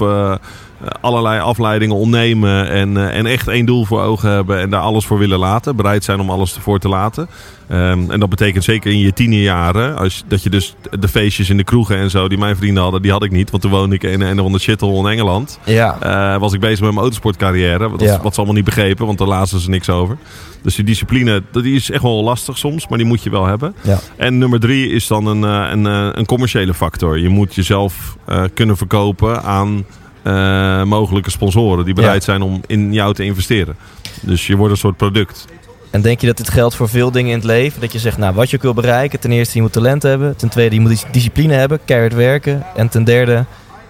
[1.00, 5.04] allerlei afleidingen ontnemen en, eh, en echt één doel voor ogen hebben en daar alles
[5.06, 5.76] voor willen laten.
[5.76, 7.28] Bereid zijn om alles ervoor te laten.
[7.68, 11.56] Ehm, en dat betekent zeker in je tienerjaren, als, dat je dus de feestjes in
[11.56, 13.50] de kroegen en zo die mijn vrienden hadden, die had ik niet.
[13.50, 15.58] Want toen woonde ik in een of ander shithole in Engeland.
[15.64, 17.90] Ja, Eh, was ik bezig met mijn autosportcarrière.
[17.90, 18.20] Wat, Ja.
[18.22, 20.16] wat ze allemaal niet begrepen, want daar lazen ze niks over.
[20.62, 23.46] Dus die discipline, dat- die is echt wel lastig soms, maar die moet je wel
[23.46, 23.74] hebben.
[23.82, 23.98] Ja.
[24.16, 27.18] En nummer drie is dan een, eh, een, eh, een commerciële factor.
[27.18, 29.84] Je moet jezelf eh, kunnen verkopen aan
[30.24, 32.30] eh, mogelijke sponsoren die bereid Ja.
[32.32, 33.76] zijn om in jou te investeren.
[34.20, 35.46] Dus je wordt een soort product.
[35.90, 37.80] En denk je dat dit geldt voor veel dingen in het leven?
[37.80, 39.20] Dat je zegt, nou, wat je ook wil bereiken.
[39.20, 40.36] Ten eerste, je moet talent hebben.
[40.36, 42.62] Ten tweede, je moet dis- discipline hebben, keihard werken.
[42.76, 43.44] En ten derde,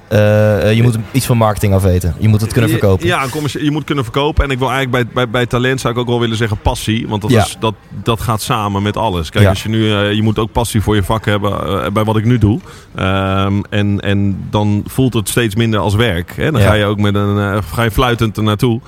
[0.08, 2.14] eh, eh, je moet iets van marketing afweten.
[2.18, 3.06] Je moet het kunnen verkopen.
[3.06, 4.44] Ja, je moet kunnen verkopen.
[4.44, 7.08] En ik wil eigenlijk bij, bij, bij talent zou ik ook wel willen zeggen passie.
[7.08, 7.42] Want dat, Ja.
[7.44, 9.30] is, dat, dat gaat samen met alles.
[9.30, 9.50] Kijk, Ja.
[9.50, 12.24] als je nu, eh, je moet ook passie voor je vak hebben bij wat ik
[12.24, 12.60] nu doe.
[12.94, 16.32] Ehm, en, en dan voelt het steeds minder als werk.
[16.36, 16.50] Hè?
[16.50, 16.66] Dan Ja.
[16.66, 18.80] ga je ook met een, ga je fluitend er naartoe.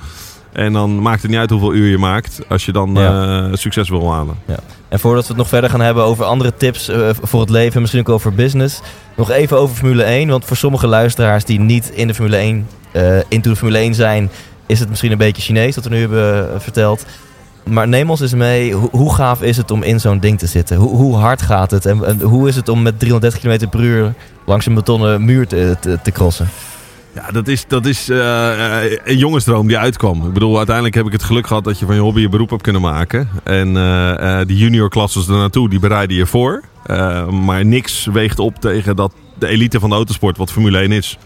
[0.51, 2.39] En dan maakt het niet uit hoeveel uur je maakt.
[2.49, 3.43] Als je dan Ja.
[3.47, 4.35] eh, succes wil halen.
[4.89, 7.81] En voordat we het nog verder gaan hebben over andere tips eh, voor het leven,
[7.81, 8.79] misschien ook over business,
[9.15, 10.29] nog even over Formule 1.
[10.29, 13.93] Want voor sommige luisteraars die niet in de Formule 1, eh into de Formule 1
[13.95, 14.29] zijn,
[14.65, 17.05] is het misschien een beetje Chinees dat we nu hebben verteld.
[17.63, 20.47] Maar neem ons eens mee, hoe, hoe gaaf is het om in zo'n ding te
[20.47, 20.77] zitten?
[20.77, 21.85] Hoe, hoe hard gaat het?
[21.85, 24.13] En, en hoe is het om met 330 km per uur
[24.45, 26.49] langs een betonnen muur te, te, te crossen?
[27.17, 30.25] Ja, dat is, dat is eh, eh, een jongensdroom die uitkwam.
[30.25, 32.49] Ik bedoel, uiteindelijk heb ik het geluk gehad dat je van je hobby je beroep
[32.49, 33.29] hebt kunnen maken.
[33.43, 36.63] En uh, die junior klasses er naartoe, die bereiden je voor.
[37.31, 41.17] maar niks weegt op tegen dat de elite van de autosport, wat Formule 1 is.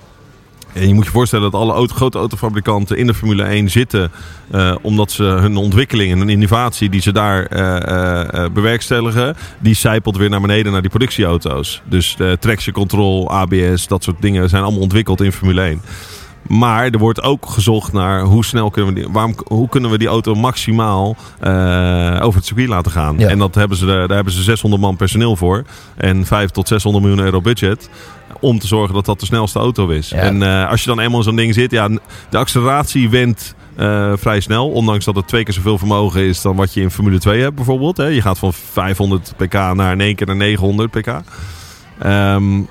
[0.73, 4.11] En je moet je voorstellen dat alle auto, grote autofabrikanten in de Formule 1 zitten.
[4.51, 9.35] Uh, omdat ze hun ontwikkeling en hun innovatie die ze daar uh, uh, bewerkstelligen.
[9.59, 11.81] die zijpelt weer naar beneden naar die productieauto's.
[11.83, 15.81] Dus traction control, ABS, dat soort dingen zijn allemaal ontwikkeld in Formule 1.
[16.47, 19.97] Maar er wordt ook gezocht naar hoe snel kunnen we die, waarom, hoe kunnen we
[19.97, 21.15] die auto maximaal
[22.21, 23.19] over het circuit laten gaan.
[23.19, 23.27] Ja.
[23.27, 25.63] En dat hebben ze, daar hebben ze 600 man personeel voor.
[25.95, 27.89] En 5 tot 600 miljoen euro budget
[28.41, 30.11] om te zorgen dat dat de snelste auto is.
[30.11, 31.87] En uh, als je dan eenmaal zo'n ding zit, ja,
[32.29, 34.69] de acceleratie went uh, vrij snel.
[34.69, 37.55] Ondanks dat het twee keer zoveel vermogen is dan wat je in Formule 2 hebt
[37.55, 37.97] bijvoorbeeld.
[37.97, 38.05] Hè.
[38.05, 41.21] Je gaat van 500 pk naar in één keer naar 900 pk.
[42.05, 42.67] Um,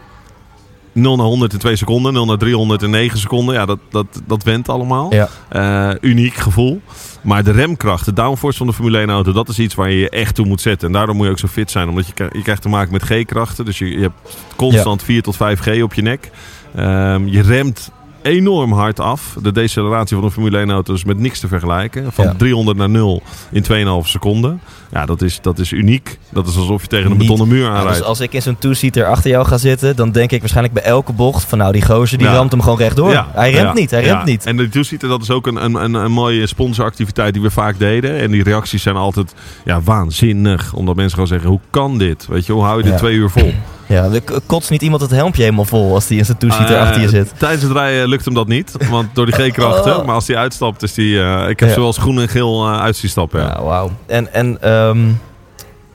[0.92, 3.54] 0 naar 100 in 2 seconden, 0 naar 300 in 9 seconden.
[3.54, 5.14] Ja, dat, dat, dat went allemaal.
[5.14, 5.28] Ja.
[5.52, 6.80] Uh, uniek gevoel.
[7.22, 9.98] Maar de remkracht, de downforce van de Formule 1 auto, dat is iets waar je
[9.98, 10.86] je echt toe moet zetten.
[10.86, 11.88] En daardoor moet je ook zo fit zijn.
[11.88, 13.64] Omdat je, je krijgt te maken met G-krachten.
[13.64, 15.06] Dus je, je hebt constant ja.
[15.06, 16.30] 4 tot 5 G op je nek.
[16.76, 17.90] Um, je remt
[18.22, 19.36] enorm hard af.
[19.42, 22.12] De deceleratie van een Formule 1 auto is met niks te vergelijken.
[22.12, 23.64] Van 300 naar 0 in
[24.04, 24.60] 2,5 seconden.
[24.92, 26.18] Ja, dat is, dat is uniek.
[26.30, 27.98] Dat is alsof je tegen een betonnen muur aanrijdt.
[27.98, 30.84] dus als ik in zo'n two-seater achter jou ga zitten, dan denk ik waarschijnlijk bij
[30.84, 32.32] elke bocht van nou die gozer die ja.
[32.32, 33.10] ramt hem gewoon rechtdoor.
[33.10, 33.28] Ja.
[33.32, 34.46] Hij remt niet, hij remt niet.
[34.46, 37.78] En de two-seater dat is ook een, een, een, een, mooie sponsoractiviteit die we vaak
[37.78, 38.18] deden.
[38.18, 40.72] En die reacties zijn altijd ja, waanzinnig.
[40.72, 42.26] Omdat mensen gewoon zeggen, hoe kan dit?
[42.26, 43.52] Weet je, hoe hou je dit twee uur vol?
[43.90, 44.10] Ja,
[44.46, 47.08] kotst niet iemand het helmpje helemaal vol als die in zijn toesieter uh, achter je
[47.08, 47.32] zit?
[47.38, 49.98] Tijdens het rijden lukt hem dat niet, want door die G-krachten.
[49.98, 50.06] Oh.
[50.06, 51.14] Maar als hij uitstapt, is die...
[51.14, 51.74] Uh, ik heb ja.
[51.74, 53.40] zoals groen en geel uh, uit zien stappen.
[53.40, 53.90] Ja, ja wauw.
[54.06, 55.20] En, en um,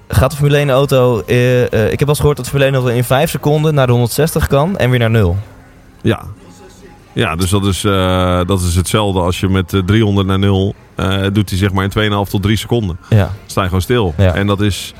[0.07, 1.19] gaat de Formule 1 auto...
[1.19, 1.25] ik
[1.69, 4.47] heb wel eens gehoord dat de Formule 1 auto in 5 seconden naar de 160
[4.47, 5.37] kan en weer naar 0.
[6.01, 6.23] Ja.
[7.13, 7.81] Ja, dus dat is,
[8.47, 10.75] dat is hetzelfde als je met 300 naar 0...
[11.33, 12.97] doet hij zeg maar in 2,5 tot 3 seconden.
[13.09, 13.31] Ja.
[13.45, 14.13] sta je gewoon stil.
[14.17, 14.93] En dat is...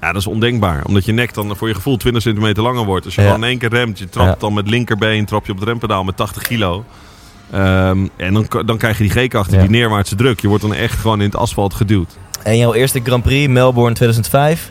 [0.00, 0.84] Ja, dat is ondenkbaar.
[0.84, 3.04] Omdat je nek dan voor je gevoel 20 centimeter langer wordt.
[3.04, 5.58] Als je gewoon in één keer remt, je trapt dan met linkerbeen, trap je op
[5.58, 6.84] het rempedaal met 80 kilo.
[7.54, 10.40] Um, en dan, dan krijg je die G-krachten, die neerwaartse druk.
[10.40, 12.18] Je wordt dan echt gewoon in het asfalt geduwd.
[12.42, 14.70] En jouw eerste Grand Prix, Melbourne 2005.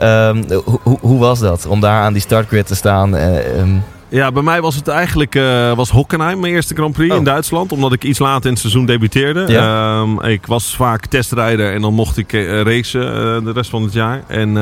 [0.00, 0.44] Um,
[0.82, 1.66] hoe, hoe was dat?
[1.66, 3.14] Om daar aan die startgrid te staan?
[3.14, 7.12] Uh, um, ja, bij mij was het eigenlijk uh, was Hockenheim mijn eerste Grand Prix
[7.12, 7.24] in oh.
[7.24, 7.72] Duitsland.
[7.72, 9.44] Omdat ik iets later in het seizoen debuteerde.
[9.48, 10.00] Ja.
[10.00, 13.82] Um, ik was vaak testrijder en dan mocht ik uh, racen uh, de rest van
[13.82, 14.22] het jaar.
[14.26, 14.52] En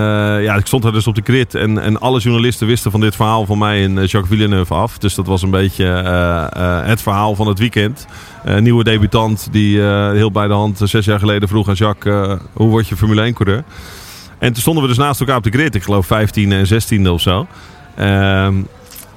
[0.43, 1.55] ja, ik stond daar dus op de grid.
[1.55, 4.99] En, en alle journalisten wisten van dit verhaal van mij en Jacques Villeneuve af.
[4.99, 5.85] Dus dat was een beetje
[6.85, 8.07] het verhaal van het weekend.
[8.45, 12.39] Een nieuwe debutant die heel bij de hand zes jaar geleden vroeg aan Jacques...
[12.53, 13.65] hoe word je Formule 1 coureur?
[14.39, 15.75] En toen stonden we dus naast elkaar op de grid.
[15.75, 17.47] Ik geloof 15 en 16 of zo.
[18.01, 18.67] Um,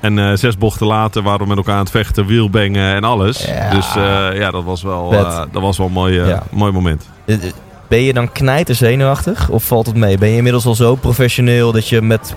[0.04, 3.46] en uh, zes bochten later waren we met elkaar aan het vechten, wielbengen en alles.
[3.46, 3.70] Ja.
[3.70, 6.44] Dus uh, ja, dat was wel, uh, dat was wel een mooi, ja.
[6.52, 7.10] mooi moment.
[7.88, 10.18] Ben je dan knijter zenuwachtig of valt het mee?
[10.18, 12.36] Ben je inmiddels al zo professioneel dat je met,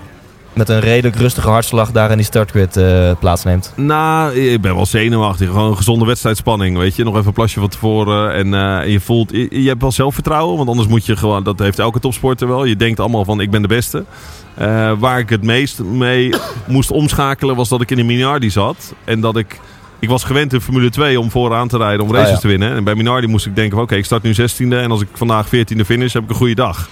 [0.57, 2.81] met een redelijk rustige hartslag daar in die startgrid
[3.19, 3.73] plaatsneemt?
[3.77, 5.49] Nou, ik ben wel zenuwachtig.
[5.49, 7.05] Gewoon een gezonde wedstrijdspanning, weet je.
[7.05, 9.31] Nog even een plasje van tevoren en je voelt...
[9.31, 11.43] Je, je hebt wel zelfvertrouwen, want anders moet je gewoon...
[11.43, 12.65] Dat heeft elke topsporter wel.
[12.65, 14.05] Je denkt allemaal van, ik ben de beste.
[14.61, 16.35] Uh, waar ik het meest mee
[16.67, 18.95] moest omschakelen was dat ik in de Minardi zat.
[19.05, 19.61] En dat ik...
[19.99, 22.41] Ik was gewend in Formule 2 om vooraan te rijden, om races ah, ja.
[22.41, 22.77] te winnen.
[22.77, 24.69] En bij Minardi moest ik denken, oké, okay, ik start nu 16e.
[24.69, 26.89] En als ik vandaag 14e finish, heb ik een goede dag.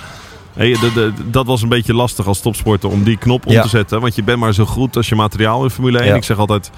[0.54, 3.62] Hey, de, de, dat was een beetje lastig als topsporter om die knop om ja.
[3.62, 4.00] te zetten.
[4.00, 6.08] Want je bent maar zo goed als je materiaal in Formule 1.
[6.08, 6.14] Ja.
[6.14, 6.70] Ik zeg altijd,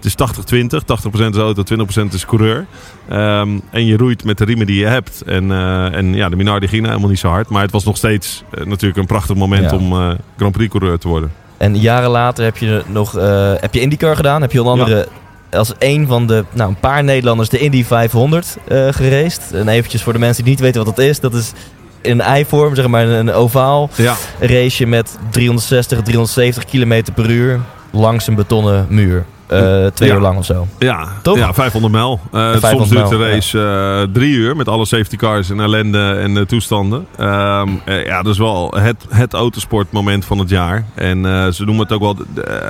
[0.00, 0.14] het is
[0.54, 0.64] 80-20.
[0.64, 1.62] 80%, is auto,
[2.10, 2.66] 20% is coureur.
[3.12, 5.22] Um, en je roeit met de riemen die je hebt.
[5.26, 7.48] En, uh, en ja, de Minardi ging nou helemaal niet zo hard.
[7.48, 9.76] Maar het was nog steeds uh, natuurlijk een prachtig moment ja.
[9.76, 11.32] om uh, Grand Prix coureur te worden.
[11.56, 13.12] En jaren later heb je nog
[13.60, 14.40] heb je IndyCar gedaan.
[14.40, 15.08] Heb je onder andere
[15.50, 18.56] als een van de nou, een paar Nederlanders de Indy 500
[18.90, 19.52] geraced.
[19.52, 21.20] En eventjes voor de mensen die niet weten wat dat is.
[21.20, 21.52] Dat is
[22.00, 24.14] in ei-vorm, zeg maar een ovaal ja.
[24.40, 29.24] raceje met 360, 370 km per uur langs een betonnen muur.
[29.52, 30.14] Uh, twee ja.
[30.14, 30.66] uur lang of zo.
[30.78, 31.36] Ja, Toch?
[31.36, 32.20] ja 500 mijl.
[32.34, 34.00] Uh, 500 soms duurt de race ja.
[34.00, 37.06] uh, drie uur met alle safety cars en ellende en toestanden.
[37.20, 40.84] Um, ja, dat is wel het, het autosportmoment van het jaar.
[40.94, 42.16] En ze noemen het ook wel...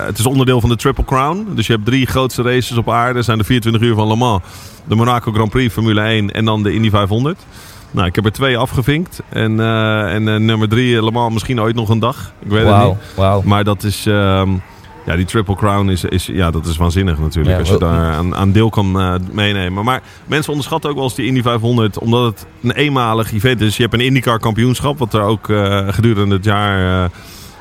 [0.06, 1.46] het is onderdeel van de Triple Crown.
[1.54, 3.22] Dus je hebt drie grootste races op aarde.
[3.22, 4.42] Zijn de 24 uur van Le Mans.
[4.84, 7.38] De Monaco Grand Prix, Formule 1 en dan de Indy 500.
[7.90, 9.22] Nou, ik heb er twee afgevinkt.
[9.28, 9.60] En,
[10.10, 12.32] en nummer drie, Le Mans, misschien ooit nog een dag.
[12.38, 12.98] Ik weet wow, het niet.
[13.14, 13.44] Wow.
[13.44, 14.06] Maar dat is...
[14.06, 14.62] Um,
[15.06, 17.54] ja, die Triple Crown is, is, ja, dat is waanzinnig natuurlijk.
[17.54, 19.84] Ja, als je daar aan, aan deel kan uh, meenemen.
[19.84, 21.98] Maar mensen onderschatten ook wel eens die Indy 500.
[21.98, 23.76] Omdat het een eenmalig event is.
[23.76, 24.98] Je hebt een IndyCar kampioenschap.
[24.98, 25.52] Wat er ook
[25.88, 27.10] gedurende het jaar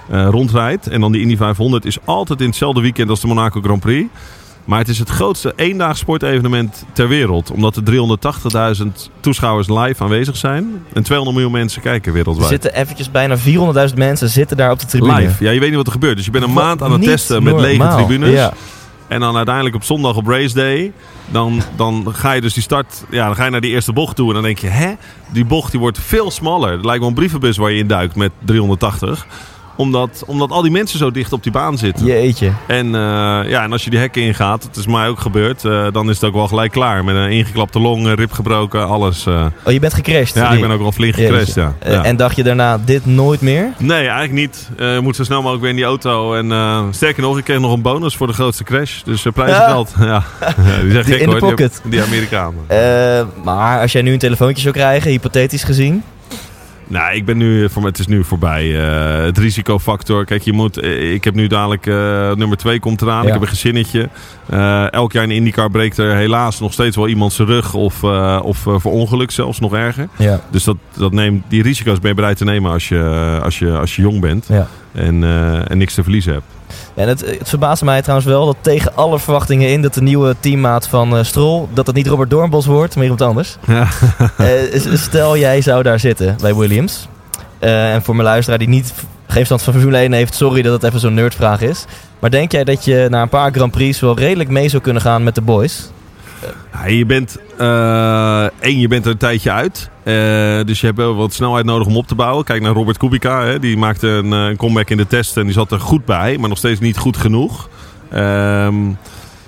[0.10, 0.88] rondrijdt.
[0.88, 4.10] En dan die Indy 500 is altijd in hetzelfde weekend als de Monaco Grand Prix.
[4.68, 7.52] Maar het is het grootste eendaags sportevenement ter wereld.
[7.52, 7.84] Omdat er
[8.82, 8.88] 380.000
[9.20, 10.84] toeschouwers live aanwezig zijn.
[10.94, 12.50] En 200 miljoen mensen kijken Er wereldwijd.
[12.50, 13.38] zitten eventjes bijna
[13.90, 15.16] 400.000 mensen zitten daar op de tribune.
[15.16, 15.44] Live.
[15.44, 16.16] Ja, je weet niet wat er gebeurt.
[16.16, 18.30] Dus je bent een maand aan het niet testen met lege tribunes.
[18.32, 18.54] Ja.
[19.08, 20.92] En dan uiteindelijk op zondag op race day.
[21.32, 23.04] Dan, dan ga je dus die start.
[23.10, 24.28] Ja, dan ga je naar die eerste bocht toe.
[24.28, 24.94] En dan denk je, hè?
[25.32, 26.72] Die bocht die wordt veel smaller.
[26.72, 29.28] Het lijkt wel een brievenbus waar je in duikt met 380.
[29.78, 32.06] Omdat, omdat al die mensen zo dicht op die baan zitten.
[32.06, 32.52] Jeetje.
[32.68, 33.02] En, eh,
[33.50, 36.16] ja, en als je die hekken ingaat, het is mij ook gebeurd, eh, dan is
[36.16, 37.04] het ook wel gelijk klaar.
[37.04, 39.26] Met een ingeklapte long, rib gebroken, alles.
[39.26, 39.46] eh.
[39.64, 40.34] Oh, je bent gecrashed.
[40.36, 41.74] Ja, ik Die- ben ook wel flink gecrashed, ja.
[41.86, 42.04] Ja.
[42.04, 43.74] En dacht je daarna, dit nooit meer?
[43.78, 44.70] Nee, eigenlijk niet.
[44.78, 46.34] Je moet zo snel mogelijk weer in die auto.
[46.34, 49.02] En sterker nog, ik kreeg nog een bonus voor de grootste crash.
[49.04, 49.94] Dus prijzengeld.
[50.00, 50.06] Ja.
[50.06, 50.24] ja.
[50.82, 51.82] die zijn Die gek in hoor, die- pocket.
[51.84, 52.60] Die, Amerikanen.
[52.68, 56.04] Eh, maar als jij nu een telefoontje zou krijgen, hypothetisch gezien.
[56.88, 58.80] Nou, ik ben nu, voor het is nu voorbij.
[58.80, 60.26] Eh, het risicofactor.
[60.26, 61.96] Kijk, je moet, eh, ik heb nu dadelijk eh,
[62.36, 63.22] nummer 2 komt eraan.
[63.22, 63.28] Ja.
[63.28, 64.10] Ik heb een gezinnetje.
[64.50, 67.74] Eh, elk jaar in de IndyCar breekt er helaas nog steeds wel iemand zijn rug.
[67.74, 68.04] Of,
[68.44, 70.08] of voor ongeluk zelfs nog erger.
[70.18, 70.42] Ja.
[70.50, 73.78] Dus dat, dat neemt, die risico's ben je bereid te nemen als je, als je,
[73.78, 74.46] als je jong bent.
[74.48, 74.68] ja.
[74.94, 75.24] En,
[75.68, 76.57] en niks te verliezen hebt.
[76.98, 80.36] En het, het verbaasde mij trouwens wel dat tegen alle verwachtingen in dat de nieuwe
[80.40, 83.58] teammaat van eh Stroll, dat het niet Robert Doornbos wordt, maar iemand anders.
[83.68, 83.88] Ja.
[84.38, 87.08] Eh, stel jij zou daar zitten bij Williams.
[87.60, 90.74] Eh, en voor mijn luisteraar die niet geen verstand van Formule 1 heeft, sorry dat
[90.74, 91.86] het even zo'n nerdvraag is.
[92.20, 95.02] Maar denk jij dat je na een paar Grand Prix wel redelijk mee zou kunnen
[95.02, 95.90] gaan met de boys?
[96.74, 99.90] Ja, je bent, eh, één, je bent er een tijdje uit.
[100.04, 100.14] Eh,
[100.66, 102.44] dus je hebt wel wat snelheid nodig om op te bouwen.
[102.46, 103.44] Kijk naar Robert Kubica.
[103.44, 106.06] Hè, die maakte een, eh, een comeback in de test en die zat er goed
[106.06, 106.38] bij.
[106.38, 107.70] Maar nog steeds niet goed genoeg.
[108.12, 108.90] Ehm,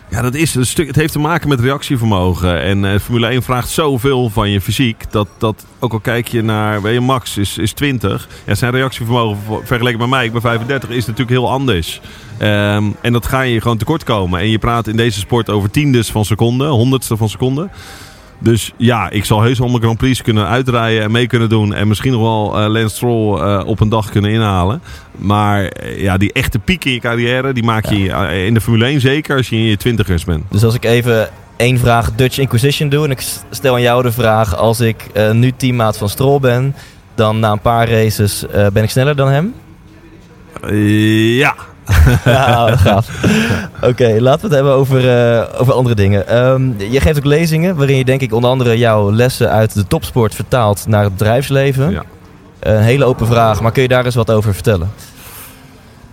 [0.10, 2.62] ja, dat is een stuk, het heeft te maken met reactievermogen.
[2.62, 5.12] En Formule 1 vraagt zoveel van je fysiek.
[5.12, 8.28] Dat, dat ook al kijk je naar, weet je, Max is, is 20.
[8.46, 12.02] Ja, zijn reactievermogen ver- vergeleken met mij, ik ben 35, is natuurlijk heel anders.
[12.40, 14.40] Ehm, en dat ga je gewoon tekort komen.
[14.40, 17.70] En je praat in deze sport over tiendes van seconde, honderdste van seconde.
[18.40, 21.74] Dus ja, ik zal heus wel mijn Grand Prix kunnen uitrijden en mee kunnen doen.
[21.74, 24.82] En misschien nog wel eh Lance Stroll eh, op een dag kunnen inhalen.
[25.16, 28.86] Maar eh, ja, die echte piek in je carrière, die maak je in de Formule
[28.86, 30.44] 1 zeker als je in je twintigers bent.
[30.50, 34.12] Dus als ik even één vraag Dutch Inquisition doe en ik stel aan jou de
[34.12, 36.76] vraag, als ik nu teammaat van Stroll ben,
[37.16, 39.54] dan na een paar races ben ik sneller dan hem?
[41.38, 41.56] Ja.
[42.26, 43.08] Ja, gaaf.
[43.82, 46.28] Oké, laten we het hebben over, eh, over andere dingen.
[46.28, 49.88] Ehm, je geeft ook lezingen waarin je denk ik onder andere jouw lessen uit de
[49.88, 51.92] topsport vertaalt naar het bedrijfsleven.
[51.92, 52.04] Ja.
[52.60, 54.90] Een hele open vraag, maar kun je daar eens wat over vertellen?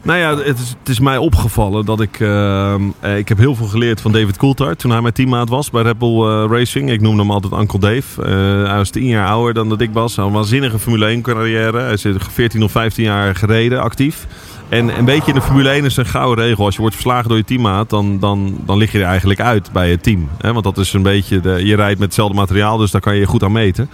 [0.07, 2.21] Nou ja, het is, het is mij opgevallen dat ik...
[2.21, 5.71] ehm, eh, ik heb heel veel geleerd van David Coulthard toen hij mijn teammaat was
[5.71, 6.91] bij Red eh, Racing.
[6.91, 8.23] Ik noemde hem altijd Uncle Dave.
[8.23, 10.17] Eh, hij was 10 jaar ouder dan dat ik was.
[10.17, 11.79] Hij had een waanzinnige Formule 1 carrière.
[11.79, 14.27] Hij is 14 of 15 jaar gereden, actief.
[14.69, 16.65] En een beetje in de Formule 1 is een gouden regel.
[16.65, 19.73] Als je wordt verslagen door je teammaat, dan, dan, dan lig je er eigenlijk uit
[19.73, 20.29] bij het team.
[20.41, 21.41] Want dat is een beetje...
[21.41, 23.91] De, je rijdt met hetzelfde materiaal, dus daar kan je je goed aan meten.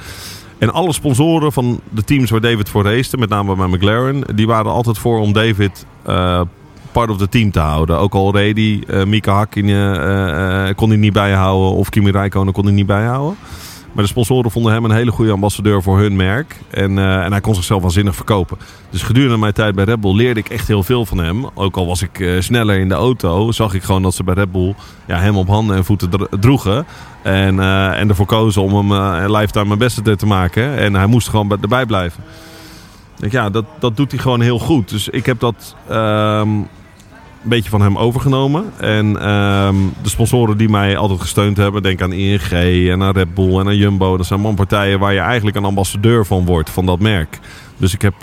[0.62, 4.46] En alle sponsoren van de teams waar David voor racete, met name bij McLaren, die
[4.46, 6.40] waren altijd voor om David eh,
[6.92, 7.98] part of the team te houden.
[7.98, 10.00] Ook al reed hij, eh, Mika Hakkinen
[10.68, 13.36] eh, kon hij niet bijhouden of Kimi Räikkönen kon hij niet bijhouden.
[13.92, 16.60] Maar de sponsoren vonden hem een hele goede ambassadeur voor hun merk.
[16.70, 18.58] En, eh, en hij kon zichzelf waanzinnig verkopen.
[18.90, 21.46] Dus gedurende mijn tijd bij Red Bull leerde ik echt heel veel van hem.
[21.54, 24.34] Ook al was ik eh, sneller in de auto, zag ik gewoon dat ze bij
[24.34, 24.74] Red Bull
[25.06, 26.86] ja, hem op handen en voeten dro- droegen.
[27.22, 30.76] En, eh, en ervoor kozen om hem lifetime mijn beste te maken.
[30.78, 32.22] En hij moest gewoon bij- erbij blijven.
[33.30, 34.88] Ja, dat, dat doet hij gewoon heel goed.
[34.88, 36.48] Dus ik heb dat ehm,
[37.42, 38.72] een beetje van hem overgenomen.
[38.78, 42.50] En ehm, de sponsoren die mij altijd gesteund hebben, denk aan ING
[42.90, 44.16] en aan Red Bull en aan Jumbo.
[44.16, 47.38] Dat zijn man partijen waar je eigenlijk een ambassadeur van wordt, van dat merk.
[47.76, 48.14] Dus ik heb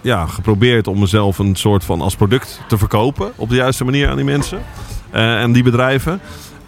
[0.00, 4.08] ja, geprobeerd om mezelf een soort van als product te verkopen op de juiste manier
[4.08, 4.62] aan die mensen
[5.10, 6.20] eh, en die bedrijven.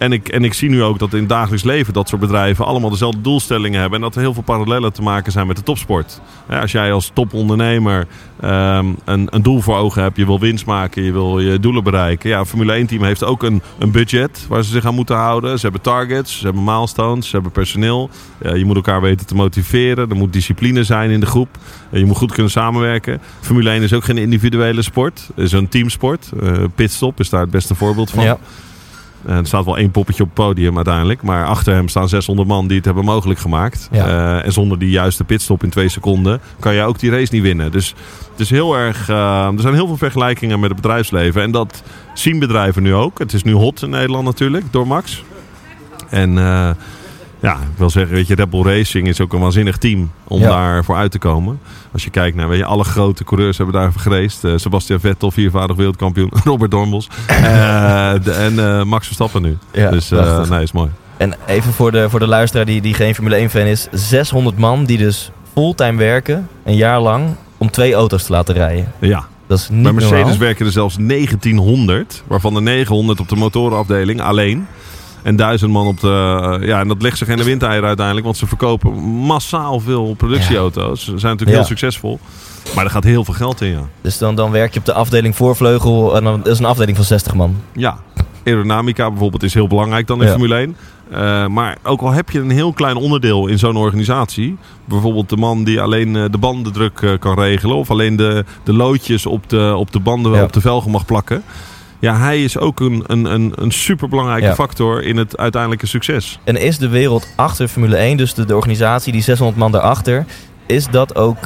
[0.02, 2.64] En ik, en ik zie nu ook dat in het dagelijks leven dat soort bedrijven
[2.64, 3.98] allemaal dezelfde doelstellingen hebben.
[3.98, 6.20] En dat er heel veel parallellen te maken zijn met de topsport.
[6.48, 8.06] Als jij als topondernemer
[8.40, 11.84] ehm, een, een doel voor ogen hebt, je wil winst maken, je wil je doelen
[11.84, 12.30] bereiken.
[12.30, 15.58] Ja, Formule 1 team heeft ook een, een budget waar ze zich aan moeten houden.
[15.58, 18.10] Ze hebben targets, ze hebben milestones, ze hebben personeel.
[18.54, 20.10] Je moet elkaar weten te motiveren.
[20.10, 21.58] Er moet discipline zijn in de groep.
[21.90, 23.20] Je moet goed kunnen samenwerken.
[23.40, 25.30] Formule 1 is ook geen individuele sport.
[25.34, 26.30] Het is een teamsport.
[26.42, 28.24] Eh, pitstop is daar het beste voorbeeld van.
[28.24, 28.38] Ja.
[29.26, 31.22] En er staat wel één poppetje op het podium uiteindelijk.
[31.22, 33.88] Maar achter hem staan 600 man die het hebben mogelijk gemaakt.
[33.92, 34.06] Ja.
[34.06, 37.42] Eh, en zonder die juiste pitstop in twee seconden kan je ook die race niet
[37.42, 37.70] winnen.
[37.72, 37.94] Dus
[38.30, 39.08] het is heel erg.
[39.08, 41.42] eh, er zijn heel veel vergelijkingen met het bedrijfsleven.
[41.42, 41.82] En dat
[42.14, 43.18] zien bedrijven nu ook.
[43.18, 45.24] Het is nu hot in Nederland natuurlijk door Max.
[46.08, 46.70] En eh,
[47.42, 50.40] ja, ik wil zeggen, weet je, Red Bull Racing is ook een waanzinnig team om
[50.40, 50.48] Ja.
[50.48, 51.58] daarvoor uit te komen.
[51.92, 54.44] Als je kijkt naar, weet je, alle grote coureurs hebben daar gereisd.
[54.44, 56.30] Eh, Sebastian Vettel, viervoudig wereldkampioen.
[56.44, 57.08] Robert Dornbos.
[57.26, 57.34] Eh,
[58.22, 59.56] de- en eh, Max Verstappen nu.
[59.72, 60.08] Ja, dus
[60.48, 60.90] nee, is mooi.
[61.16, 63.88] En even voor de, voor de luisteraar die, die geen Formule 1 fan is.
[63.92, 67.26] 600 man die dus fulltime werken, een jaar lang,
[67.58, 68.92] om twee auto's te laten rijden.
[68.98, 70.38] Ja, Dat is niet bij Mercedes normaal.
[70.38, 72.22] werken er zelfs 1900.
[72.26, 74.66] Waarvan er 900 op de motorenafdeling alleen.
[75.22, 76.08] En 1000 man op de...
[76.60, 78.26] eh, ja, en dat legt zich in de windeieren uiteindelijk.
[78.26, 81.00] Want ze verkopen massaal veel productieauto's.
[81.04, 81.56] Ze zijn natuurlijk Ja.
[81.56, 82.18] heel succesvol.
[82.74, 83.88] Maar er gaat heel veel geld in, ja.
[84.00, 86.16] Dus dan, dan werk je op de afdeling voorvleugel.
[86.16, 87.56] En dan, dat is een afdeling van 60 man.
[87.72, 87.98] Ja,
[88.44, 90.30] aerodynamica bijvoorbeeld is heel belangrijk dan in Ja.
[90.30, 90.76] Formule 1.
[91.10, 94.56] Eh, maar ook al heb je een heel klein onderdeel in zo'n organisatie.
[94.84, 97.76] Bijvoorbeeld de man die alleen eh, de bandendruk kan regelen.
[97.76, 100.42] Of alleen de, de loodjes op de, op de banden, Ja.
[100.42, 101.42] op de velgen mag plakken.
[102.02, 104.54] Ja, hij is ook een, een, een, een superbelangrijke Ja.
[104.54, 106.38] factor in het uiteindelijke succes.
[106.44, 110.24] En is de wereld achter Formule 1, dus de, de organisatie, die 600 man daarachter,
[110.66, 111.36] is dat ook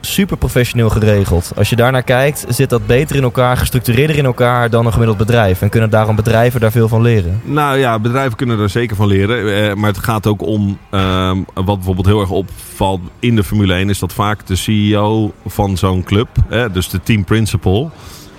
[0.00, 1.52] super professioneel geregeld?
[1.56, 5.18] Als je daarnaar kijkt, zit dat beter in elkaar, gestructureerder in elkaar dan een gemiddeld
[5.18, 5.62] bedrijf.
[5.62, 7.40] En kunnen daarom bedrijven daar veel van leren?
[7.44, 9.68] Nou ja, bedrijven kunnen er zeker van leren.
[9.68, 13.74] Eh, maar het gaat ook om, ehm, wat bijvoorbeeld heel erg opvalt in de Formule
[13.74, 13.88] 1...
[13.90, 17.90] is dat vaak de CEO van zo'n club, hè, dus de team principal...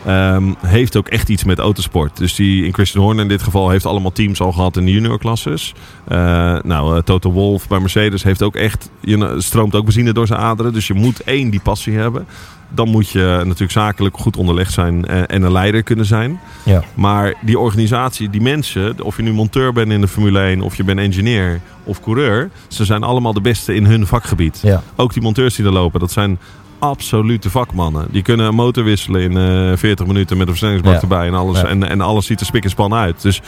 [0.08, 2.17] ehm, heeft ook echt iets met autosport.
[2.17, 4.91] Dus die in Christian Horner in dit geval heeft allemaal teams al gehad in de
[4.91, 5.74] juniorklasses.
[6.08, 6.17] Eh
[6.63, 10.39] nou, eh, Toto Wolff bij Mercedes heeft ook echt, je stroomt ook benzine door zijn
[10.39, 10.74] aderen.
[10.74, 12.28] Dus je moet één die passie hebben.
[12.70, 16.39] Dan moet je natuurlijk zakelijk goed onderlegd zijn eh, en een leider kunnen zijn.
[16.65, 16.84] Ja.
[16.93, 20.76] Maar die organisatie, die mensen, of je nu monteur bent in de Formule 1, of
[20.76, 24.60] je bent engineer of coureur, ze zijn allemaal de beste in hun vakgebied.
[24.63, 24.84] Ja.
[24.96, 26.39] Ook die monteurs die er lopen, dat zijn
[26.79, 28.07] absolute vakmannen.
[28.11, 29.37] Die kunnen een motor wisselen in
[29.71, 31.01] eh 40 minuten met een versnellingsbak Ja.
[31.01, 31.67] erbij en alles, Ja.
[31.67, 33.21] en, en alles ziet er spik en span uit.
[33.21, 33.41] Dus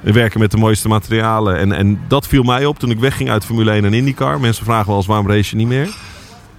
[0.00, 1.58] we werken met de mooiste materialen.
[1.58, 4.40] En, en dat viel mij op toen ik wegging uit Formule 1 en IndyCar.
[4.40, 5.88] Mensen vragen wel eens waarom race je niet meer.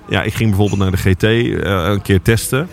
[0.09, 2.67] Ja, ik ging bijvoorbeeld naar de GT eh, een keer testen.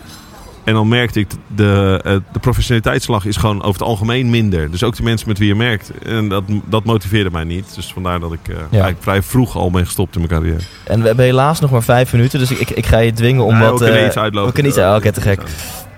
[0.63, 4.71] En dan merkte ik, de, eh, de professionaliteitsslag is gewoon over het algemeen minder.
[4.71, 5.91] Dus ook de mensen met wie je merkt.
[6.03, 7.75] En dat, dat motiveerde mij niet.
[7.75, 10.63] Dus vandaar dat ik eh, eigenlijk vrij vroeg al ben gestopt in mijn carrière.
[10.83, 13.59] En we hebben helaas nog maar vijf minuten, dus ik, ik, ga je dwingen om
[13.59, 13.79] wat...
[13.79, 14.47] we kunnen eh, iets uitlopen.
[14.47, 15.41] We kunnen iets oké, te gek.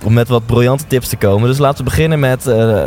[0.03, 1.47] Om met wat briljante tips te komen.
[1.47, 2.85] Dus laten we beginnen met, eh,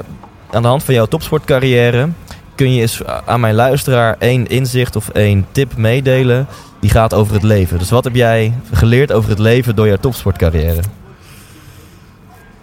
[0.51, 2.09] aan de hand van jouw topsportcarrière...
[2.55, 6.47] kun je eens aan mijn luisteraar één inzicht of één tip meedelen...
[6.81, 7.79] die gaat over het leven.
[7.79, 10.81] Dus wat heb jij geleerd over het leven door jouw topsportcarrière?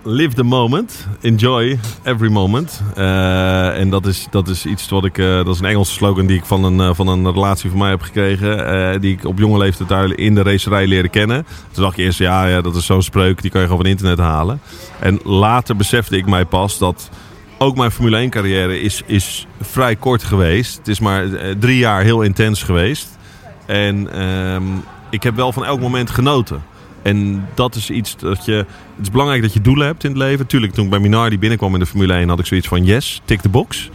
[0.08, 1.08] Live the moment.
[1.22, 2.82] Enjoy every moment.
[2.96, 5.18] Eh, en dat is, dat is iets wat ik.
[5.18, 7.80] eh, dat is een Engelse slogan die ik van een, eh, van een relatie van
[7.80, 9.02] mij heb gekregen.
[9.02, 11.46] die ik op jonge leeftijd daar in de racerij leerde kennen.
[11.72, 13.42] Toen dacht ik eerst, ja, ja dat is zo'n spreuk.
[13.42, 14.62] Die kan je gewoon van internet halen.
[15.00, 17.10] En later besefte ik mij pas dat.
[17.58, 20.78] Ook mijn Formule 1 carrière is, is vrij kort geweest.
[20.78, 21.26] Het is maar
[21.60, 23.18] drie jaar heel intens geweest.
[23.66, 24.64] En ehm,
[25.10, 26.64] ik heb wel van elk moment genoten.
[27.06, 28.52] En dat is iets dat je.
[28.96, 30.48] Het is belangrijk dat je doelen hebt in het leven.
[30.48, 33.22] Tuurlijk, toen ik bij Minardi binnenkwam in de Formule 1, had ik zoiets van: yes,
[33.26, 33.90] tick the box.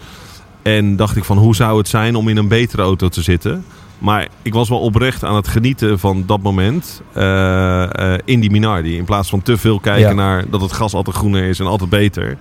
[0.63, 3.65] En dacht ik van hoe zou het zijn om in een betere auto te zitten.
[3.99, 8.51] Maar ik was wel oprecht aan het genieten van dat moment eh, eh, in die
[8.51, 8.97] Minardi.
[8.97, 10.13] In plaats van te veel kijken Ja.
[10.15, 12.37] naar dat het gas altijd groener is en altijd beter.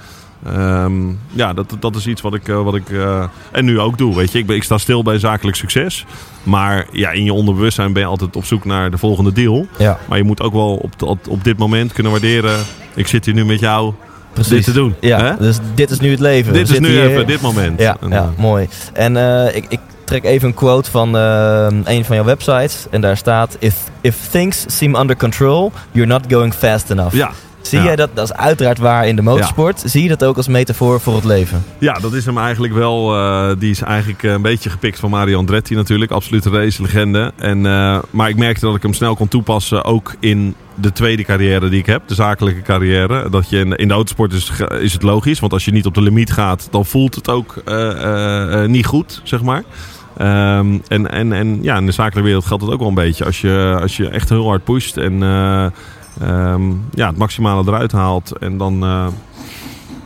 [0.45, 0.93] Ehm,
[1.31, 4.15] ja, dat, dat is iets wat ik, eh, wat ik eh, en nu ook doe.
[4.15, 6.05] Weet je, ik, ben, ik sta stil bij zakelijk succes.
[6.43, 9.67] Maar ja, in je onderbewustzijn ben je altijd op zoek naar de volgende deal.
[9.77, 12.57] Ja, Maar je moet ook wel op, op, op dit moment kunnen waarderen.
[12.95, 13.93] Ik zit hier nu met jou
[14.33, 14.51] precies.
[14.51, 14.95] dit te doen.
[14.99, 15.37] Ja, hè?
[15.37, 16.53] dus dit is nu het leven.
[16.53, 17.79] Dit We is nu hier- even dit moment.
[17.79, 18.67] Ja, En, ja eh, mooi.
[18.93, 19.15] En
[19.55, 22.85] ik, ik trek even een quote van een van jouw websites.
[22.91, 23.55] En daar staat...
[23.59, 27.15] If, if things seem under control, you're not going fast enough.
[27.15, 27.31] ja.
[27.61, 29.81] Zie jij dat, dat is uiteraard waar in de motorsport.
[29.85, 31.63] Zie je dat ook als metafoor voor het leven?
[31.77, 33.15] ja, dat is hem eigenlijk wel.
[33.15, 36.11] eh, die is eigenlijk eh, een beetje gepikt van Mario Andretti natuurlijk.
[36.11, 37.31] Absolute race-legende.
[37.37, 41.23] En, eh, maar ik merkte dat ik hem snel kon toepassen ook in de tweede
[41.23, 42.07] carrière die ik heb.
[42.07, 43.29] De zakelijke carrière.
[43.29, 45.39] Dat je in, in de autosport is, is het logisch.
[45.39, 47.63] Want als je niet op de limiet gaat, dan voelt het ook
[48.67, 49.63] niet goed, zeg maar.
[50.17, 53.25] Ehm, en, en, en ja, in de zakelijke wereld geldt het ook wel een beetje.
[53.25, 55.21] Als je, als je echt heel hard pusht en
[56.21, 58.31] ehm, ja, het maximale eruit haalt.
[58.39, 59.07] En dan, eh,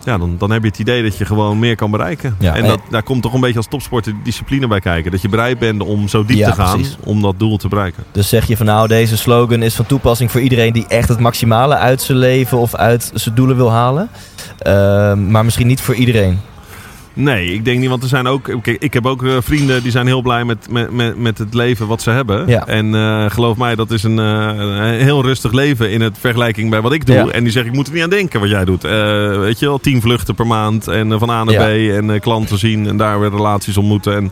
[0.04, 2.36] ja, dan, dan heb je het idee dat je gewoon meer kan bereiken.
[2.40, 5.12] Ja, en en- dat, daar komt toch een beetje als topsporter discipline bij kijken.
[5.12, 6.98] Dat je bereid bent om zo diep Ja, te gaan precies.
[7.04, 8.04] om dat doel te bereiken.
[8.12, 11.20] Dus zeg je van nou, deze slogan is van toepassing voor iedereen die echt het
[11.20, 14.10] maximale uit zijn leven of uit zijn doelen wil halen.
[14.58, 16.40] Ehm, maar misschien niet voor iedereen.
[17.14, 18.52] Nee, ik denk niet, want er zijn ook.
[18.62, 21.54] Kijk, ik heb ook eh, vrienden die zijn heel blij met, met, met, met het
[21.54, 22.48] leven wat ze hebben.
[22.48, 22.68] Ja.
[22.68, 26.70] En eh, geloof mij, dat is een, eh, een heel rustig leven in het vergelijking
[26.70, 27.16] bij wat ik doe.
[27.16, 27.28] Ja.
[27.28, 28.82] En die zeggen, ik moet er niet aan denken wat jij doet.
[28.82, 31.56] Weet je wel, tien vluchten per maand en van A naar.
[31.56, 34.16] B en klanten zien en daar weer relaties ontmoeten.
[34.16, 34.32] En,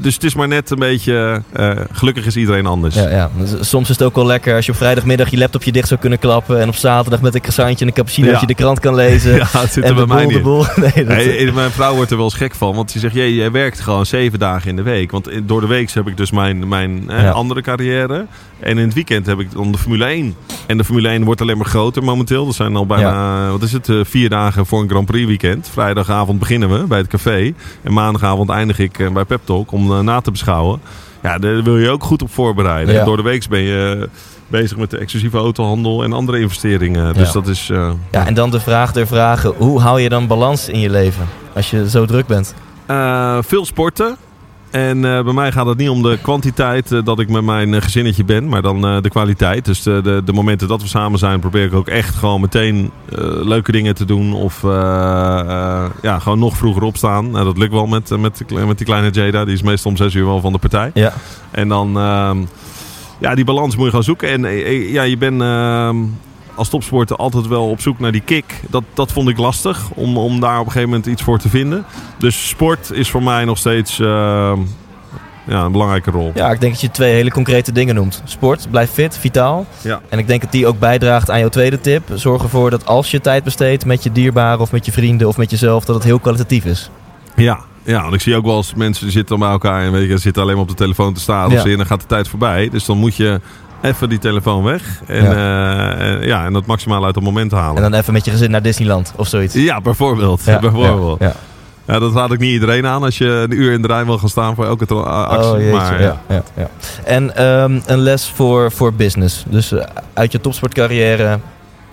[0.00, 2.94] dus het is maar net een beetje, eh, gelukkig is iedereen anders.
[2.94, 3.30] Ja, ja.
[3.38, 6.00] Dus Soms is het ook wel lekker als je op vrijdagmiddag je laptopje dicht zou
[6.00, 6.60] kunnen klappen.
[6.60, 8.46] En op zaterdag met een croissantje en een cappuccinootje Ja.
[8.46, 9.34] de krant kan lezen.
[9.36, 10.44] Ja, het zit en er bij mij niet.
[10.94, 13.34] Nee, dat, Hey, mijn vrouw wordt er wel eens gek van, want die zegt: Jee,
[13.34, 15.10] jij werkt gewoon zeven dagen in de week.
[15.10, 18.26] Want in- door de week heb ik dus mijn, mijn eh, andere carrière.
[18.58, 20.34] En in het weekend heb ik dan de Formule 1.
[20.66, 22.44] En de Formule 1 wordt alleen maar groter momenteel.
[22.46, 25.68] Dat zijn al bijna, wat is het, eh, vier dagen voor een Grand Prix weekend.
[25.72, 27.52] Vrijdagavond beginnen we bij het café.
[27.82, 30.80] En maandagavond eindig ik eh, bij Pep Talk om eh, na te beschouwen.
[31.22, 32.94] Ja, daar wil je ook goed op voorbereiden.
[32.94, 33.04] Ja.
[33.04, 34.08] Door de week ben je
[34.48, 37.14] bezig met de exclusieve autohandel en andere investeringen.
[37.14, 37.32] Dus Ja.
[37.32, 37.66] dat is...
[38.10, 39.52] ja, en dan de vraag der vragen.
[39.56, 41.26] Hoe hou je dan balans in je leven?
[41.54, 42.54] Als je zo druk bent.
[43.46, 44.16] Veel sporten.
[44.70, 47.74] En eh, bij mij gaat het niet om de kwantiteit eh, dat ik met mijn
[47.74, 49.64] eh, gezinnetje ben, maar dan de kwaliteit.
[49.64, 52.90] Dus de, de, de momenten dat we samen zijn, probeer ik ook echt gewoon meteen
[53.42, 54.32] leuke dingen te doen.
[54.32, 54.62] Of
[56.02, 57.30] ja, gewoon nog vroeger opstaan.
[57.30, 59.44] Nou, dat lukt wel met, met, met die kleine Jada.
[59.44, 60.90] Die is meestal om zes uur wel van de partij.
[60.94, 61.12] Ja.
[61.50, 62.38] En dan, ehm,
[63.18, 64.28] ja, die balans moet je gaan zoeken.
[64.28, 64.56] En
[64.92, 65.96] ja, je bent ehm,
[66.56, 68.60] als topsporter altijd wel op zoek naar die kick.
[68.68, 71.48] Dat, dat vond ik lastig, om, om daar op een gegeven moment iets voor te
[71.48, 71.84] vinden.
[72.18, 74.58] Dus sport is voor mij nog steeds ehm,
[75.46, 76.32] ja, een belangrijke rol.
[76.34, 78.22] ja, ik denk dat je twee hele concrete dingen noemt.
[78.24, 79.66] Sport, blijf fit, vitaal.
[79.82, 80.00] Ja.
[80.08, 82.02] En ik denk dat die ook bijdraagt aan jouw tweede tip.
[82.14, 85.36] Zorg ervoor dat als je tijd besteedt met je dierbaren of met je vrienden of
[85.36, 86.90] met jezelf, dat het heel kwalitatief is.
[87.36, 90.08] Ja, ja, want ik zie ook wel eens mensen die zitten bij elkaar en weet
[90.08, 91.50] je, zitten alleen maar op de telefoon te staan.
[91.50, 91.56] Ja.
[91.56, 92.68] Of ze, en dan gaat de tijd voorbij.
[92.68, 93.40] Dus dan moet je
[93.82, 94.82] even die telefoon weg.
[95.06, 95.94] En Ja.
[95.96, 97.76] en, ja, en dat maximaal uit het moment halen.
[97.84, 99.54] En dan even met je gezin naar Disneyland of zoiets.
[99.54, 100.44] Ja, bijvoorbeeld.
[100.44, 101.20] Ja, bijvoorbeeld.
[101.20, 101.32] Ja,
[101.86, 101.98] ja.
[101.98, 104.28] Dat raad ik niet iedereen aan als je een uur in de rij wil gaan
[104.28, 105.50] staan voor elke actie.
[105.50, 105.72] Oh, jeetje.
[105.72, 106.20] maar, ja.
[106.28, 106.68] Ja, ja.
[107.04, 109.44] En ehm, een les voor, voor business.
[109.48, 111.38] Dus eh, uit je topsportcarrière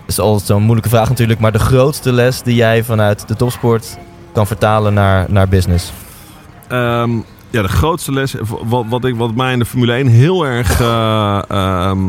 [0.06, 1.40] is altijd zo'n moeilijke vraag natuurlijk.
[1.40, 3.98] Maar de grootste les die jij vanuit de topsport
[4.32, 5.92] kan vertalen naar, naar business.
[6.68, 7.10] Ehm,
[7.54, 8.34] ja, de grootste les,
[8.64, 10.80] wat, wat, ik, wat mij in de Formule 1 heel erg...
[10.80, 12.00] eh, ehm,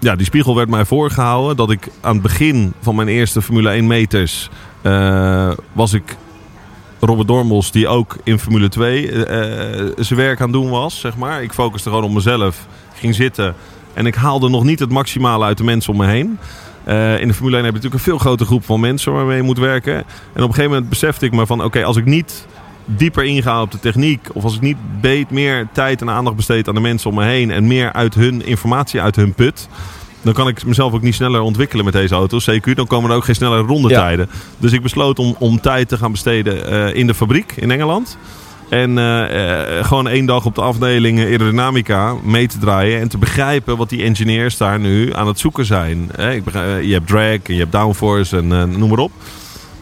[0.00, 1.56] ja, die spiegel werd mij voorgehouden.
[1.56, 4.50] Dat ik aan het begin van mijn eerste Formule 1 meters...
[4.82, 6.16] eh, was ik
[7.00, 11.16] Robert Dormels, die ook in Formule 2 eh, eh, zijn werk aan doen was, zeg
[11.16, 11.42] maar.
[11.42, 13.54] Ik focuste gewoon op mezelf, ging zitten...
[13.94, 16.38] En ik haalde nog niet het maximale uit de mensen om me heen.
[16.84, 19.36] Eh, in de Formule 1 heb je natuurlijk een veel grotere groep van mensen waarmee
[19.36, 19.94] je moet werken.
[19.94, 21.64] En op een gegeven moment besefte ik me van...
[21.64, 22.46] oké, als ik niet
[22.84, 24.28] dieper inga op de techniek...
[24.32, 27.24] of als ik niet beet meer tijd en aandacht besteed aan de mensen om me
[27.24, 27.50] heen...
[27.50, 29.68] en meer uit hun informatie, uit hun put...
[30.22, 32.50] dan kan ik mezelf ook niet sneller ontwikkelen met deze auto's.
[32.50, 34.28] CQ, dan komen er ook geen snellere rondetijden.
[34.58, 38.18] Dus ik besloot om, om tijd te gaan besteden eh, in de fabriek in Engeland...
[38.68, 43.00] En eh, eh, gewoon één dag op de afdeling aerodynamica mee te draaien.
[43.00, 46.10] En te begrijpen wat die engineers daar nu aan het zoeken zijn.
[46.18, 49.12] Ik begrijp, je hebt drag en je hebt downforce en noem maar op.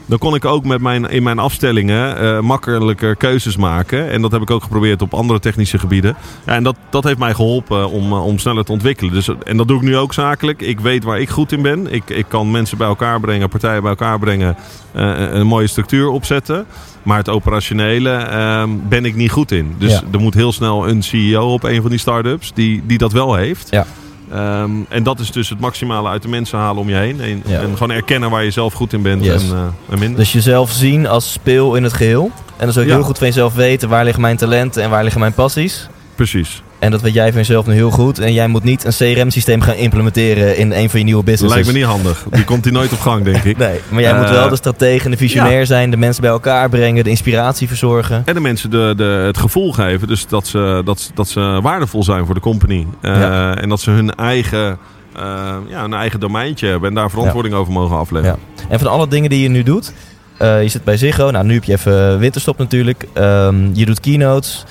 [0.06, 4.10] Dan kon ik ook met mijn, in mijn afstellingen eh, makkelijker keuzes maken.
[4.10, 6.16] En dat heb ik ook geprobeerd op andere technische gebieden.
[6.46, 9.12] Ja, en dat, dat heeft mij geholpen om, eh, om sneller te ontwikkelen.
[9.12, 10.62] Dus, en dat doe ik nu ook zakelijk.
[10.62, 11.92] Ik weet waar ik goed in ben.
[11.92, 14.56] Ik, ik kan mensen bij elkaar brengen, partijen bij elkaar brengen.
[14.92, 16.66] eh, een mooie structuur opzetten.
[17.02, 19.74] Maar het operationele ehm, ben ik niet goed in.
[19.78, 20.02] Dus Ja.
[20.12, 23.34] er moet heel snel een CEO op een van die start-ups die, die dat wel
[23.34, 23.66] heeft.
[23.70, 23.86] Ja.
[24.32, 27.20] Ehm, en dat is dus het maximale uit de mensen halen om je heen.
[27.20, 27.60] En, Ja.
[27.60, 29.50] en gewoon erkennen waar je zelf goed in bent Yes.
[29.50, 29.62] en, eh,
[29.92, 30.18] en minder.
[30.18, 32.30] Dus jezelf zien als speel in het geheel.
[32.56, 32.94] En dus ook Ja.
[32.94, 35.88] heel goed van jezelf weten waar liggen mijn talenten en waar liggen mijn passies.
[36.14, 36.62] Precies.
[36.82, 38.18] En dat weet jij van jezelf nu heel goed.
[38.18, 41.54] En jij moet niet een CRM-systeem gaan implementeren in een van je nieuwe businesses.
[41.64, 42.24] Lijkt me niet handig.
[42.30, 43.56] Die komt hij nooit op gang, denk ik.
[43.62, 46.30] Nee, maar jij Eh, moet wel de stratege en de visionair zijn, de mensen bij
[46.30, 48.22] elkaar brengen, de inspiratie verzorgen.
[48.24, 52.02] En de mensen de, de, het gevoel geven dus dat, ze, dat, dat ze waardevol
[52.04, 52.86] zijn voor de company.
[53.00, 53.56] Eh, Ja.
[53.56, 54.78] En dat ze hun eigen,
[55.16, 58.38] eh, ja, hun eigen domeintje hebben en daar verantwoording over mogen afleggen.
[58.56, 58.64] Ja.
[58.68, 59.92] En van alle dingen die je nu doet,
[60.38, 63.04] eh, je zit bij Ziggo, nou nu heb je even winterstop natuurlijk.
[63.12, 64.64] Ehm, je doet keynotes,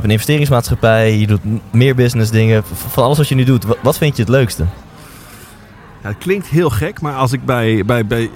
[0.00, 1.40] hebt een investeringsmaatschappij, je doet
[1.70, 2.62] meer business dingen.
[2.88, 4.64] Van alles wat je nu doet, wa- wat vind je het leukste?
[6.02, 8.30] Ja, het klinkt heel gek, maar als ik bij, bij, bij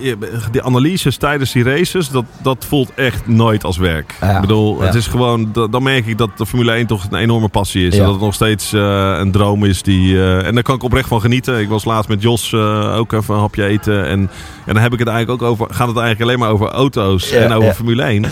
[0.53, 4.15] de analyses tijdens die races, dat, dat voelt echt nooit als werk.
[4.21, 4.85] Ja, Ik bedoel, ja.
[4.87, 7.87] het is gewoon, da- dan merk ik dat de Formule 1 toch een enorme passie
[7.87, 7.93] is.
[7.99, 9.83] En dat het nog steeds eh, een droom is.
[9.83, 11.61] Die, eh, en daar kan ik oprecht van genieten.
[11.61, 14.07] Ik was laatst met Jos eh, ook even een hapje eten.
[14.07, 14.19] En,
[14.67, 17.31] en dan heb ik het eigenlijk ook over, gaat het eigenlijk alleen maar over auto's
[17.31, 17.75] en over.
[17.75, 18.25] Formule 1.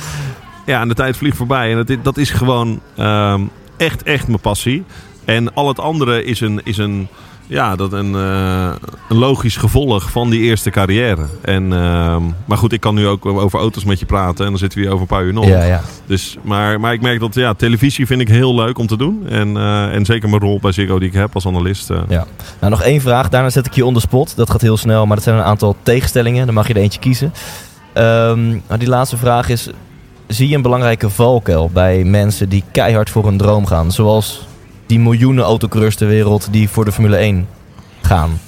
[0.68, 1.70] Ja, en de tijd vliegt voorbij.
[1.70, 3.40] En dat, is- dat is gewoon ehm,
[3.76, 4.84] echt, echt mijn passie.
[5.24, 7.08] En al het andere is een, is een
[7.46, 8.70] ja, dat een, eh,
[9.08, 11.26] een logisch gevolg van die eerste carrière.
[11.42, 14.58] En, ehm, maar goed, ik kan nu ook over auto's met je praten en dan
[14.58, 15.46] zitten we hier over een paar uur nog.
[15.46, 15.80] Ja, ja.
[16.06, 19.26] Dus, maar, maar ik merk dat ja, televisie vind ik heel leuk om te doen.
[19.28, 21.90] En, eh, en zeker mijn rol bij Ziggo die ik heb als analist.
[21.90, 22.26] eh, Ja.
[22.60, 23.28] Nou, nog één vraag.
[23.28, 24.36] Daarna zet ik je on the spot.
[24.36, 26.46] Dat gaat heel snel, maar dat zijn een aantal tegenstellingen.
[26.46, 27.32] Dan mag je er eentje kiezen.
[27.94, 29.70] Nou, die laatste vraag is...
[30.28, 33.92] Zie je een belangrijke valkuil bij mensen die keihard voor een droom gaan?
[33.92, 34.46] Zoals
[34.86, 37.48] die miljoenen autocoureurs ter wereld die voor de Formule 1
[38.02, 38.40] gaan.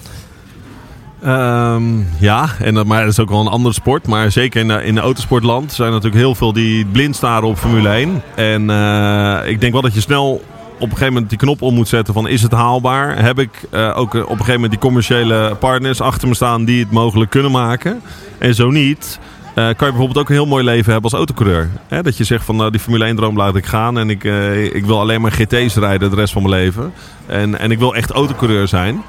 [1.23, 1.83] Ehm,
[2.19, 4.07] ja, en dat, maar dat is ook wel een andere sport.
[4.07, 7.49] Maar zeker in, de, in de autosportland zijn er natuurlijk heel veel die blind staren
[7.49, 8.23] op Formule 1.
[8.35, 10.43] En eh, ik denk wel dat je snel
[10.75, 13.23] op een gegeven moment die knop om moet zetten van is het haalbaar?
[13.23, 16.65] Heb ik eh, ook eh, op een gegeven moment die commerciële partners achter me staan
[16.65, 18.03] die het mogelijk kunnen maken?
[18.39, 19.19] En zo niet,
[19.55, 21.71] kan je bijvoorbeeld ook een heel mooi leven hebben als autocoureur.
[21.89, 24.25] Hè, dat je zegt van nou, die Formule 1 droom laat ik gaan en ik,
[24.25, 26.93] eh, ik wil alleen maar GT's rijden de rest van mijn leven.
[27.27, 29.03] En, en ik wil echt autocoureur zijn.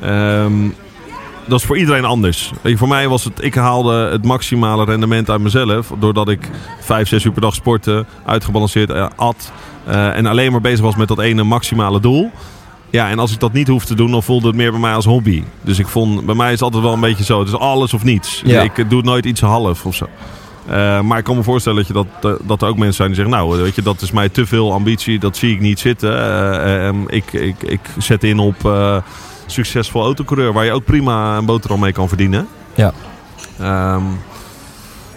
[0.00, 0.68] Ehm,
[1.46, 2.52] dat is voor iedereen anders.
[2.62, 5.92] Voor mij was het, ik haalde het maximale rendement uit mezelf.
[5.98, 9.52] Doordat ik vijf, zes uur per dag sportte, uitgebalanceerd eh, at.
[9.86, 12.30] eh, en alleen maar bezig was met dat ene maximale doel.
[12.90, 14.94] Ja, en als ik dat niet hoef te doen, dan voelde het meer bij mij
[14.94, 15.42] als hobby.
[15.62, 17.38] Dus ik vond, bij mij is het altijd wel een beetje zo.
[17.38, 18.42] Het is alles of niets.
[18.44, 18.62] Ja.
[18.62, 20.06] Ik eh, doe het nooit iets half of zo.
[20.68, 23.16] Eh, maar ik kan me voorstellen dat, je dat, dat er ook mensen zijn die
[23.16, 23.34] zeggen...
[23.34, 26.12] nou, weet je, dat is mij te veel ambitie, dat zie ik niet zitten.
[26.12, 28.72] Eh, eh, ik, ik, ik zet in op
[29.46, 30.52] succesvol autocoureur...
[30.52, 32.48] waar je ook prima een boterham mee kan verdienen.
[32.74, 32.92] Ja.
[33.58, 34.02] Ehm,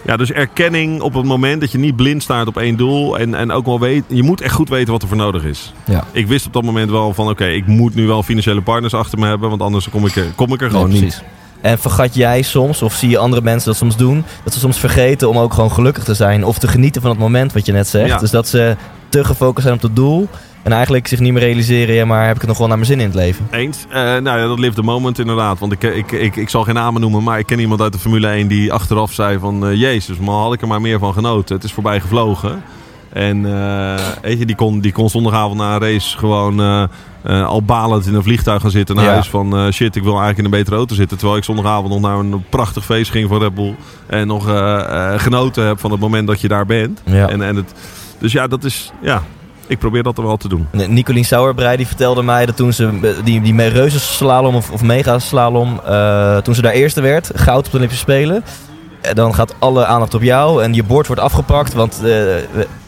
[0.06, 3.18] ja, dus erkenning op het moment dat je niet blind staat op één doel...
[3.18, 5.72] en, en ook wel weet, je moet echt goed weten wat er voor nodig is.
[5.84, 6.04] Ja.
[6.12, 7.28] Ik wist op dat moment wel van...
[7.28, 9.48] oké, ik moet nu wel financiële partners achter me hebben...
[9.48, 11.08] want anders kom ik er, kom ik er gewoon Nee, niet.
[11.08, 11.22] precies.
[11.60, 14.78] En vergat jij soms, of zie je andere mensen dat soms doen, dat ze soms
[14.78, 17.72] vergeten om ook gewoon gelukkig te zijn of te genieten van het moment wat je
[17.72, 18.08] net zegt.
[18.08, 18.18] Ja.
[18.18, 18.76] Dus dat ze
[19.08, 20.28] te gefocust zijn op het doel
[20.62, 22.88] en eigenlijk zich niet meer realiseren, ja, maar heb ik het nog wel naar mijn
[22.88, 23.46] zin in het leven?
[23.50, 23.84] Eens.
[23.88, 25.58] Eh, nou ja, dat live the moment inderdaad.
[25.58, 27.98] Want ik, ik, ik, ik zal geen namen noemen, maar ik ken iemand uit de
[27.98, 29.66] Formule 1 die achteraf zei van...
[29.66, 31.54] eh, Jezus, man, had ik er maar meer van genoten.
[31.54, 32.62] Het is voorbij gevlogen.
[33.12, 36.88] En eh, weet je, die kon, die kon zondagavond na een race gewoon
[37.24, 39.10] al balend in een vliegtuig gaan zitten naar Ja.
[39.10, 39.28] huis.
[39.28, 41.16] Van shit, ik wil eigenlijk in een betere auto zitten.
[41.18, 43.74] Terwijl ik zondagavond nog naar een prachtig feest ging van Red Bull.
[44.06, 44.44] En nog
[45.16, 47.02] genoten heb van het moment dat je daar bent.
[47.04, 47.28] Ja.
[47.28, 47.72] En, en het,
[48.18, 48.92] dus ja, dat is...
[49.02, 49.22] Ja,
[49.66, 50.68] ik probeer dat er wel te doen.
[50.88, 56.36] Nicolien Sauerbrei die vertelde mij dat toen ze die, die reuzenslalom of, of megaslalom, eh
[56.36, 58.44] toen ze daar eerste werd, goud op de Olympische Spelen.
[59.00, 61.72] eh, Dan gaat alle aandacht op jou en je bord wordt afgepakt.
[61.74, 62.10] Want eh,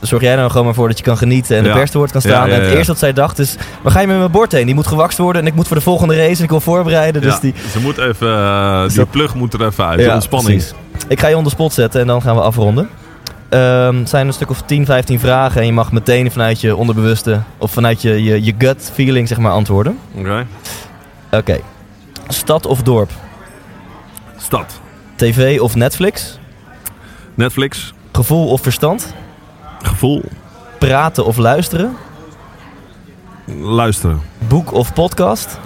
[0.01, 1.99] zorg jij er nou gewoon maar voor dat je kan genieten en de pers te
[1.99, 2.49] woord kan staan.
[2.49, 4.67] ja, En het eerste wat zij dacht is, waar ga je met mijn bord heen?
[4.67, 7.23] Die moet gewakst worden en ik moet voor de volgende race en ik wil voorbereiden.
[7.23, 9.99] Dus ja, die, Ze moet even, die plug moet er even uit.
[9.99, 10.57] de ontspanning.
[10.57, 10.75] precies.
[11.09, 12.89] Ik ga je onder spot zetten en dan gaan we afronden.
[13.59, 17.41] Het zijn een stuk of 10, 15 vragen en je mag meteen vanuit je onderbewuste
[17.59, 19.99] of vanuit je, je, je gut feeling zeg maar antwoorden.
[20.15, 20.47] Oké.
[21.31, 21.61] Oké.
[22.29, 23.11] Stad of dorp?
[24.37, 24.81] Stad.
[25.15, 26.39] TV of Netflix?
[27.35, 27.95] Netflix.
[28.13, 29.15] Gevoel of verstand?
[29.83, 30.23] Gevoel.
[30.79, 31.97] Praten of luisteren?
[33.61, 34.21] Luisteren.
[34.49, 35.59] Boek of podcast?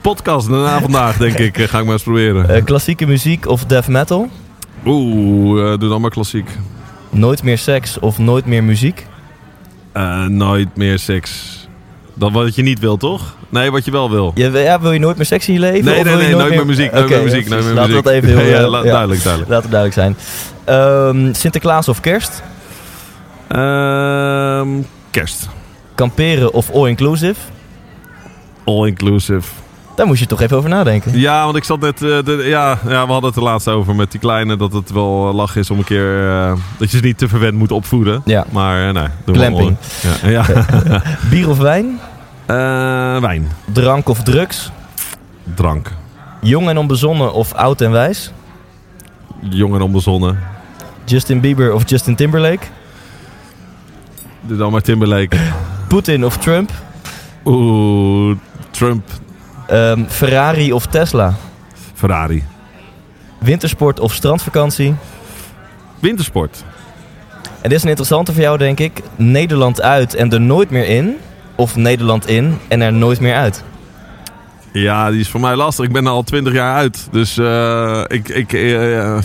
[0.00, 1.56] Podcast daarna vandaag, denk ik.
[1.70, 2.48] Ga ik maar eens proberen.
[2.48, 4.30] Eh, klassieke muziek of death metal?
[4.86, 6.48] Oeh, eh, doe dan maar klassiek.
[7.10, 9.06] Nooit meer seks of nooit meer muziek?
[9.92, 11.60] Eh, nooit meer seks.
[12.14, 13.36] Dat wat je niet wil, toch?
[13.48, 14.32] Nee, wat je wel wil.
[14.34, 15.84] Je, ja, wil je nooit meer seks in je leven?
[15.84, 16.92] Nee, of nee, nee, nooit meer muziek.
[16.92, 17.44] Nooit Oké, meer muziek.
[17.44, 17.92] ja, Nooit meer muziek.
[17.92, 18.60] Laten we dat even heel...
[18.62, 19.52] Ja, la- ja, Duidelijk, duidelijk.
[19.52, 20.16] Laat het duidelijk zijn.
[20.64, 22.42] Ehm, Sinterklaas of kerst?
[23.48, 24.68] Ehm,
[25.10, 25.48] kerst.
[25.94, 27.34] Kamperen of all-inclusive?
[28.64, 29.48] All inclusive.
[30.02, 31.18] Daar moest je toch even over nadenken.
[31.18, 32.02] Ja, want ik zat net...
[32.02, 34.56] eh, de, ja, ja, we hadden het er laatst over met die kleine...
[34.56, 36.28] dat het wel lach is om een keer...
[36.28, 38.22] eh, dat je ze niet te verwend moet opvoeden.
[38.24, 38.44] Ja.
[38.50, 39.76] Maar eh, nee, Glamping.
[40.22, 40.44] Ja, ja.
[41.30, 42.00] Bier of wijn?
[43.20, 43.48] Wijn.
[43.72, 44.70] Drank of drugs?
[45.54, 45.92] Drank.
[46.40, 48.32] Jong en onbezonnen of oud en wijs?
[49.40, 50.38] Jong en onbezonnen.
[51.04, 52.66] Justin Bieber of Justin Timberlake?
[54.40, 55.36] Doe dan maar Timberlake.
[55.88, 56.70] Poetin of Trump?
[57.44, 58.36] Oeh,
[58.70, 59.02] Trump.
[59.66, 61.34] Ehm, Ferrari of Tesla?
[61.94, 62.44] Ferrari.
[63.38, 64.94] Wintersport of strandvakantie?
[66.00, 66.64] Wintersport.
[67.60, 69.00] En dit is een interessante voor jou, denk ik.
[69.16, 71.16] Nederland uit en er nooit meer in.
[71.54, 73.64] Of Nederland in en er nooit meer uit.
[74.72, 75.84] Ja, die is voor mij lastig.
[75.84, 77.08] Ik ben er al twintig jaar uit.
[77.10, 78.28] Dus eh, ik...
[78.28, 79.18] ik eh,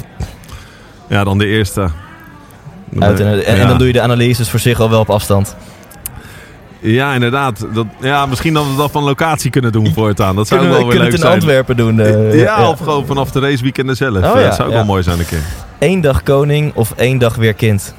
[1.09, 1.89] ja, dan de eerste.
[2.99, 5.55] uit en, en, dan doe je de analyses voor zich al wel op afstand.
[6.80, 7.65] Ja, inderdaad.
[7.73, 10.36] Dat, ja, misschien dat we dat van locatie kunnen doen voortaan.
[10.36, 11.63] Dat zou Kunnen ook we wel weer kunnen leuk het in zijn.
[11.65, 12.32] Antwerpen doen.
[12.34, 14.17] eh, ja, of gewoon vanaf de raceweekenden zelf.
[14.17, 14.80] Oh, Eh, ja, dat zou ook ja.
[14.80, 15.41] wel mooi zijn een keer.
[15.80, 17.93] Eén dag koning of één dag weer kind.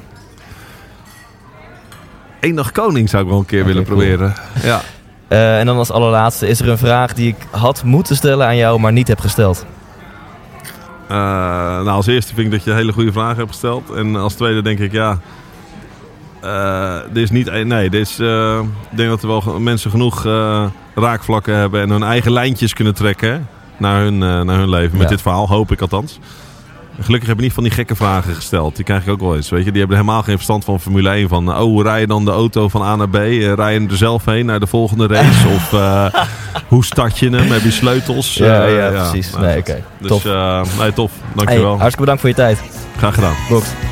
[2.39, 3.97] Eén dag koning zou ik wel een keer willen cool.
[3.97, 4.33] proberen.
[4.63, 4.81] Ja.
[5.27, 8.57] Eh, en dan als allerlaatste, is er een vraag die ik had moeten stellen aan
[8.57, 9.65] jou, maar niet heb gesteld?
[11.11, 13.89] Uh, nou, als eerste vind ik dat je hele goede vragen hebt gesteld.
[13.89, 15.17] En als tweede denk ik, ja...
[17.13, 17.63] Dit is niet...
[17.63, 18.59] Nee, dit is, uh,
[18.91, 20.23] ik denk dat er wel mensen genoeg
[20.95, 21.81] raakvlakken hebben...
[21.81, 24.97] en hun eigen lijntjes kunnen trekken naar hun, naar hun leven.
[24.97, 26.19] Met dit verhaal, hoop ik althans.
[27.01, 28.75] Gelukkig heb je niet van die gekke vragen gesteld.
[28.75, 29.49] Die krijg ik ook wel eens.
[29.49, 29.71] Weet je?
[29.71, 31.27] Die hebben helemaal geen verstand van Formule 1.
[31.27, 33.15] Van, oh, rij je dan de auto van A naar B?
[33.15, 35.47] Rij je er zelf heen naar de volgende race?
[35.55, 36.05] of uh,
[36.67, 37.51] hoe start je hem?
[37.51, 38.33] Heb je sleutels?
[38.33, 39.31] Ja, uh, precies.
[39.31, 39.69] Nou, nee, oké.
[39.69, 39.83] Okay.
[39.97, 40.79] Dus, tof.
[40.79, 41.11] nee, tof.
[41.33, 41.69] Dankjewel.
[41.69, 42.61] Hey, hartstikke bedankt voor je tijd.
[42.97, 43.35] Graag gedaan.
[43.49, 43.88] Box.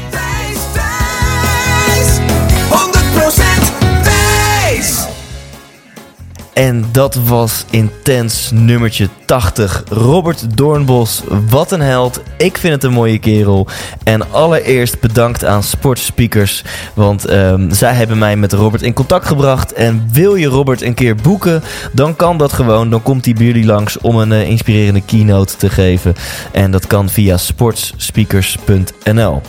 [6.58, 9.84] En dat was intens nummertje 80.
[9.90, 12.22] Robert Doornbos, wat een held.
[12.38, 13.68] Ik vind het een mooie kerel.
[14.04, 16.64] En allereerst bedankt aan Sportspeakers.
[16.94, 19.74] Want um, zij hebben mij met Robert in contact gebracht.
[19.74, 22.90] En wil je Robert een keer boeken, dan kan dat gewoon.
[22.90, 26.16] Dan komt hij bij jullie langs om een uh, inspirerende keynote te geven.
[26.52, 29.42] En dat kan via sportspeakers.nl.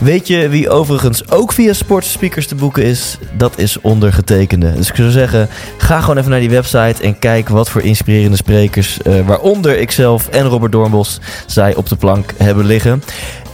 [0.00, 3.18] Weet je wie overigens ook via Sportspeakers te boeken is?
[3.36, 4.74] Dat is ondergetekende.
[4.74, 5.48] Dus ik zou zeggen,
[5.78, 6.55] ga gewoon even naar die website
[7.00, 11.96] en kijk wat voor inspirerende sprekers, uh, waaronder ikzelf en Robert Doornbos, zij op de
[11.96, 13.02] plank hebben liggen.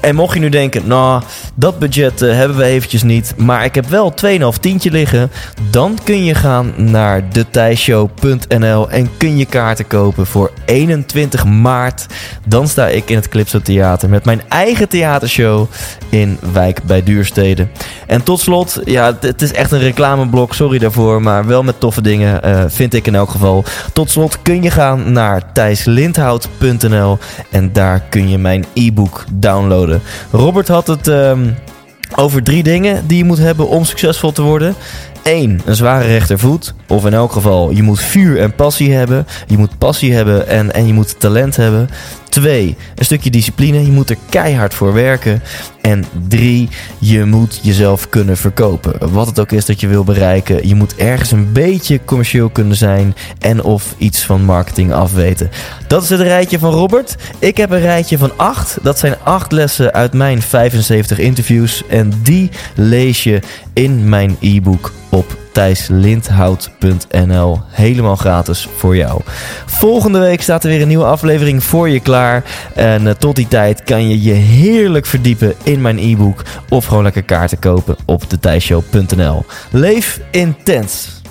[0.02, 1.22] En mocht je nu denken, nou,
[1.54, 5.30] dat budget uh, hebben we eventjes niet, maar ik heb wel 2,5 tientje liggen,
[5.70, 12.06] dan kun je gaan naar detijshow.nl en kun je kaarten kopen voor 21 maart.
[12.46, 15.66] Dan sta ik in het Clipso Theater met mijn eigen theatershow
[16.08, 17.66] in Wijk bij Duurstede.
[18.06, 22.02] En tot slot, ja, het is echt een reclameblok, sorry daarvoor, maar wel met toffe
[22.02, 23.64] dingen, uh, vind ik in elk geval.
[23.92, 27.18] Tot slot kun je gaan naar thijslindhout.nl
[27.50, 29.91] en daar kun je mijn e-book downloaden.
[30.30, 31.56] Robert had het um,
[32.16, 34.74] over drie dingen die je moet hebben om succesvol te worden.
[35.22, 35.60] 1.
[35.64, 36.74] Een zware rechtervoet.
[36.88, 39.26] Of in elk geval, je moet vuur en passie hebben.
[39.46, 41.88] Je moet passie hebben en, en je moet talent hebben.
[42.28, 42.76] 2.
[42.94, 43.84] Een stukje discipline.
[43.84, 45.42] Je moet er keihard voor werken.
[45.80, 46.68] En 3.
[46.98, 49.12] Je moet jezelf kunnen verkopen.
[49.12, 50.68] Wat het ook is dat je wil bereiken.
[50.68, 53.14] Je moet ergens een beetje commercieel kunnen zijn.
[53.38, 55.50] En of iets van marketing afweten.
[55.86, 57.16] Dat is het rijtje van Robert.
[57.38, 58.78] Ik heb een rijtje van 8.
[58.82, 61.82] Dat zijn 8 lessen uit mijn 75 interviews.
[61.88, 63.40] En die lees je
[63.72, 67.60] in mijn e-book op thijslindhout.nl.
[67.68, 69.20] Helemaal gratis voor jou.
[69.66, 72.44] Volgende week staat er weer een nieuwe aflevering voor je klaar.
[72.74, 76.42] En uh, tot die tijd kan je je heerlijk verdiepen in mijn e-book.
[76.68, 79.44] Of gewoon lekker kaarten kopen op thethijshow.nl.
[79.70, 81.21] Leef intens.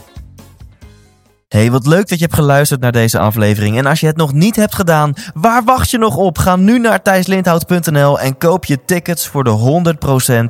[1.52, 3.78] Hey, wat leuk dat je hebt geluisterd naar deze aflevering.
[3.78, 6.38] En als je het nog niet hebt gedaan, waar wacht je nog op?
[6.38, 9.94] Ga nu naar thijslindhout.nl en koop je tickets voor de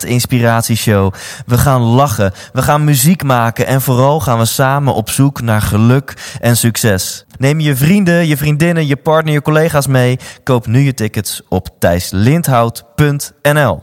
[0.04, 1.14] 100% Inspiratieshow.
[1.45, 5.62] We gaan lachen, we gaan muziek maken en vooral gaan we samen op zoek naar
[5.62, 7.26] geluk en succes.
[7.38, 10.20] Neem je vrienden, je vriendinnen, je partner, je collega's mee.
[10.43, 13.80] Koop nu je tickets op thijslindhout.nl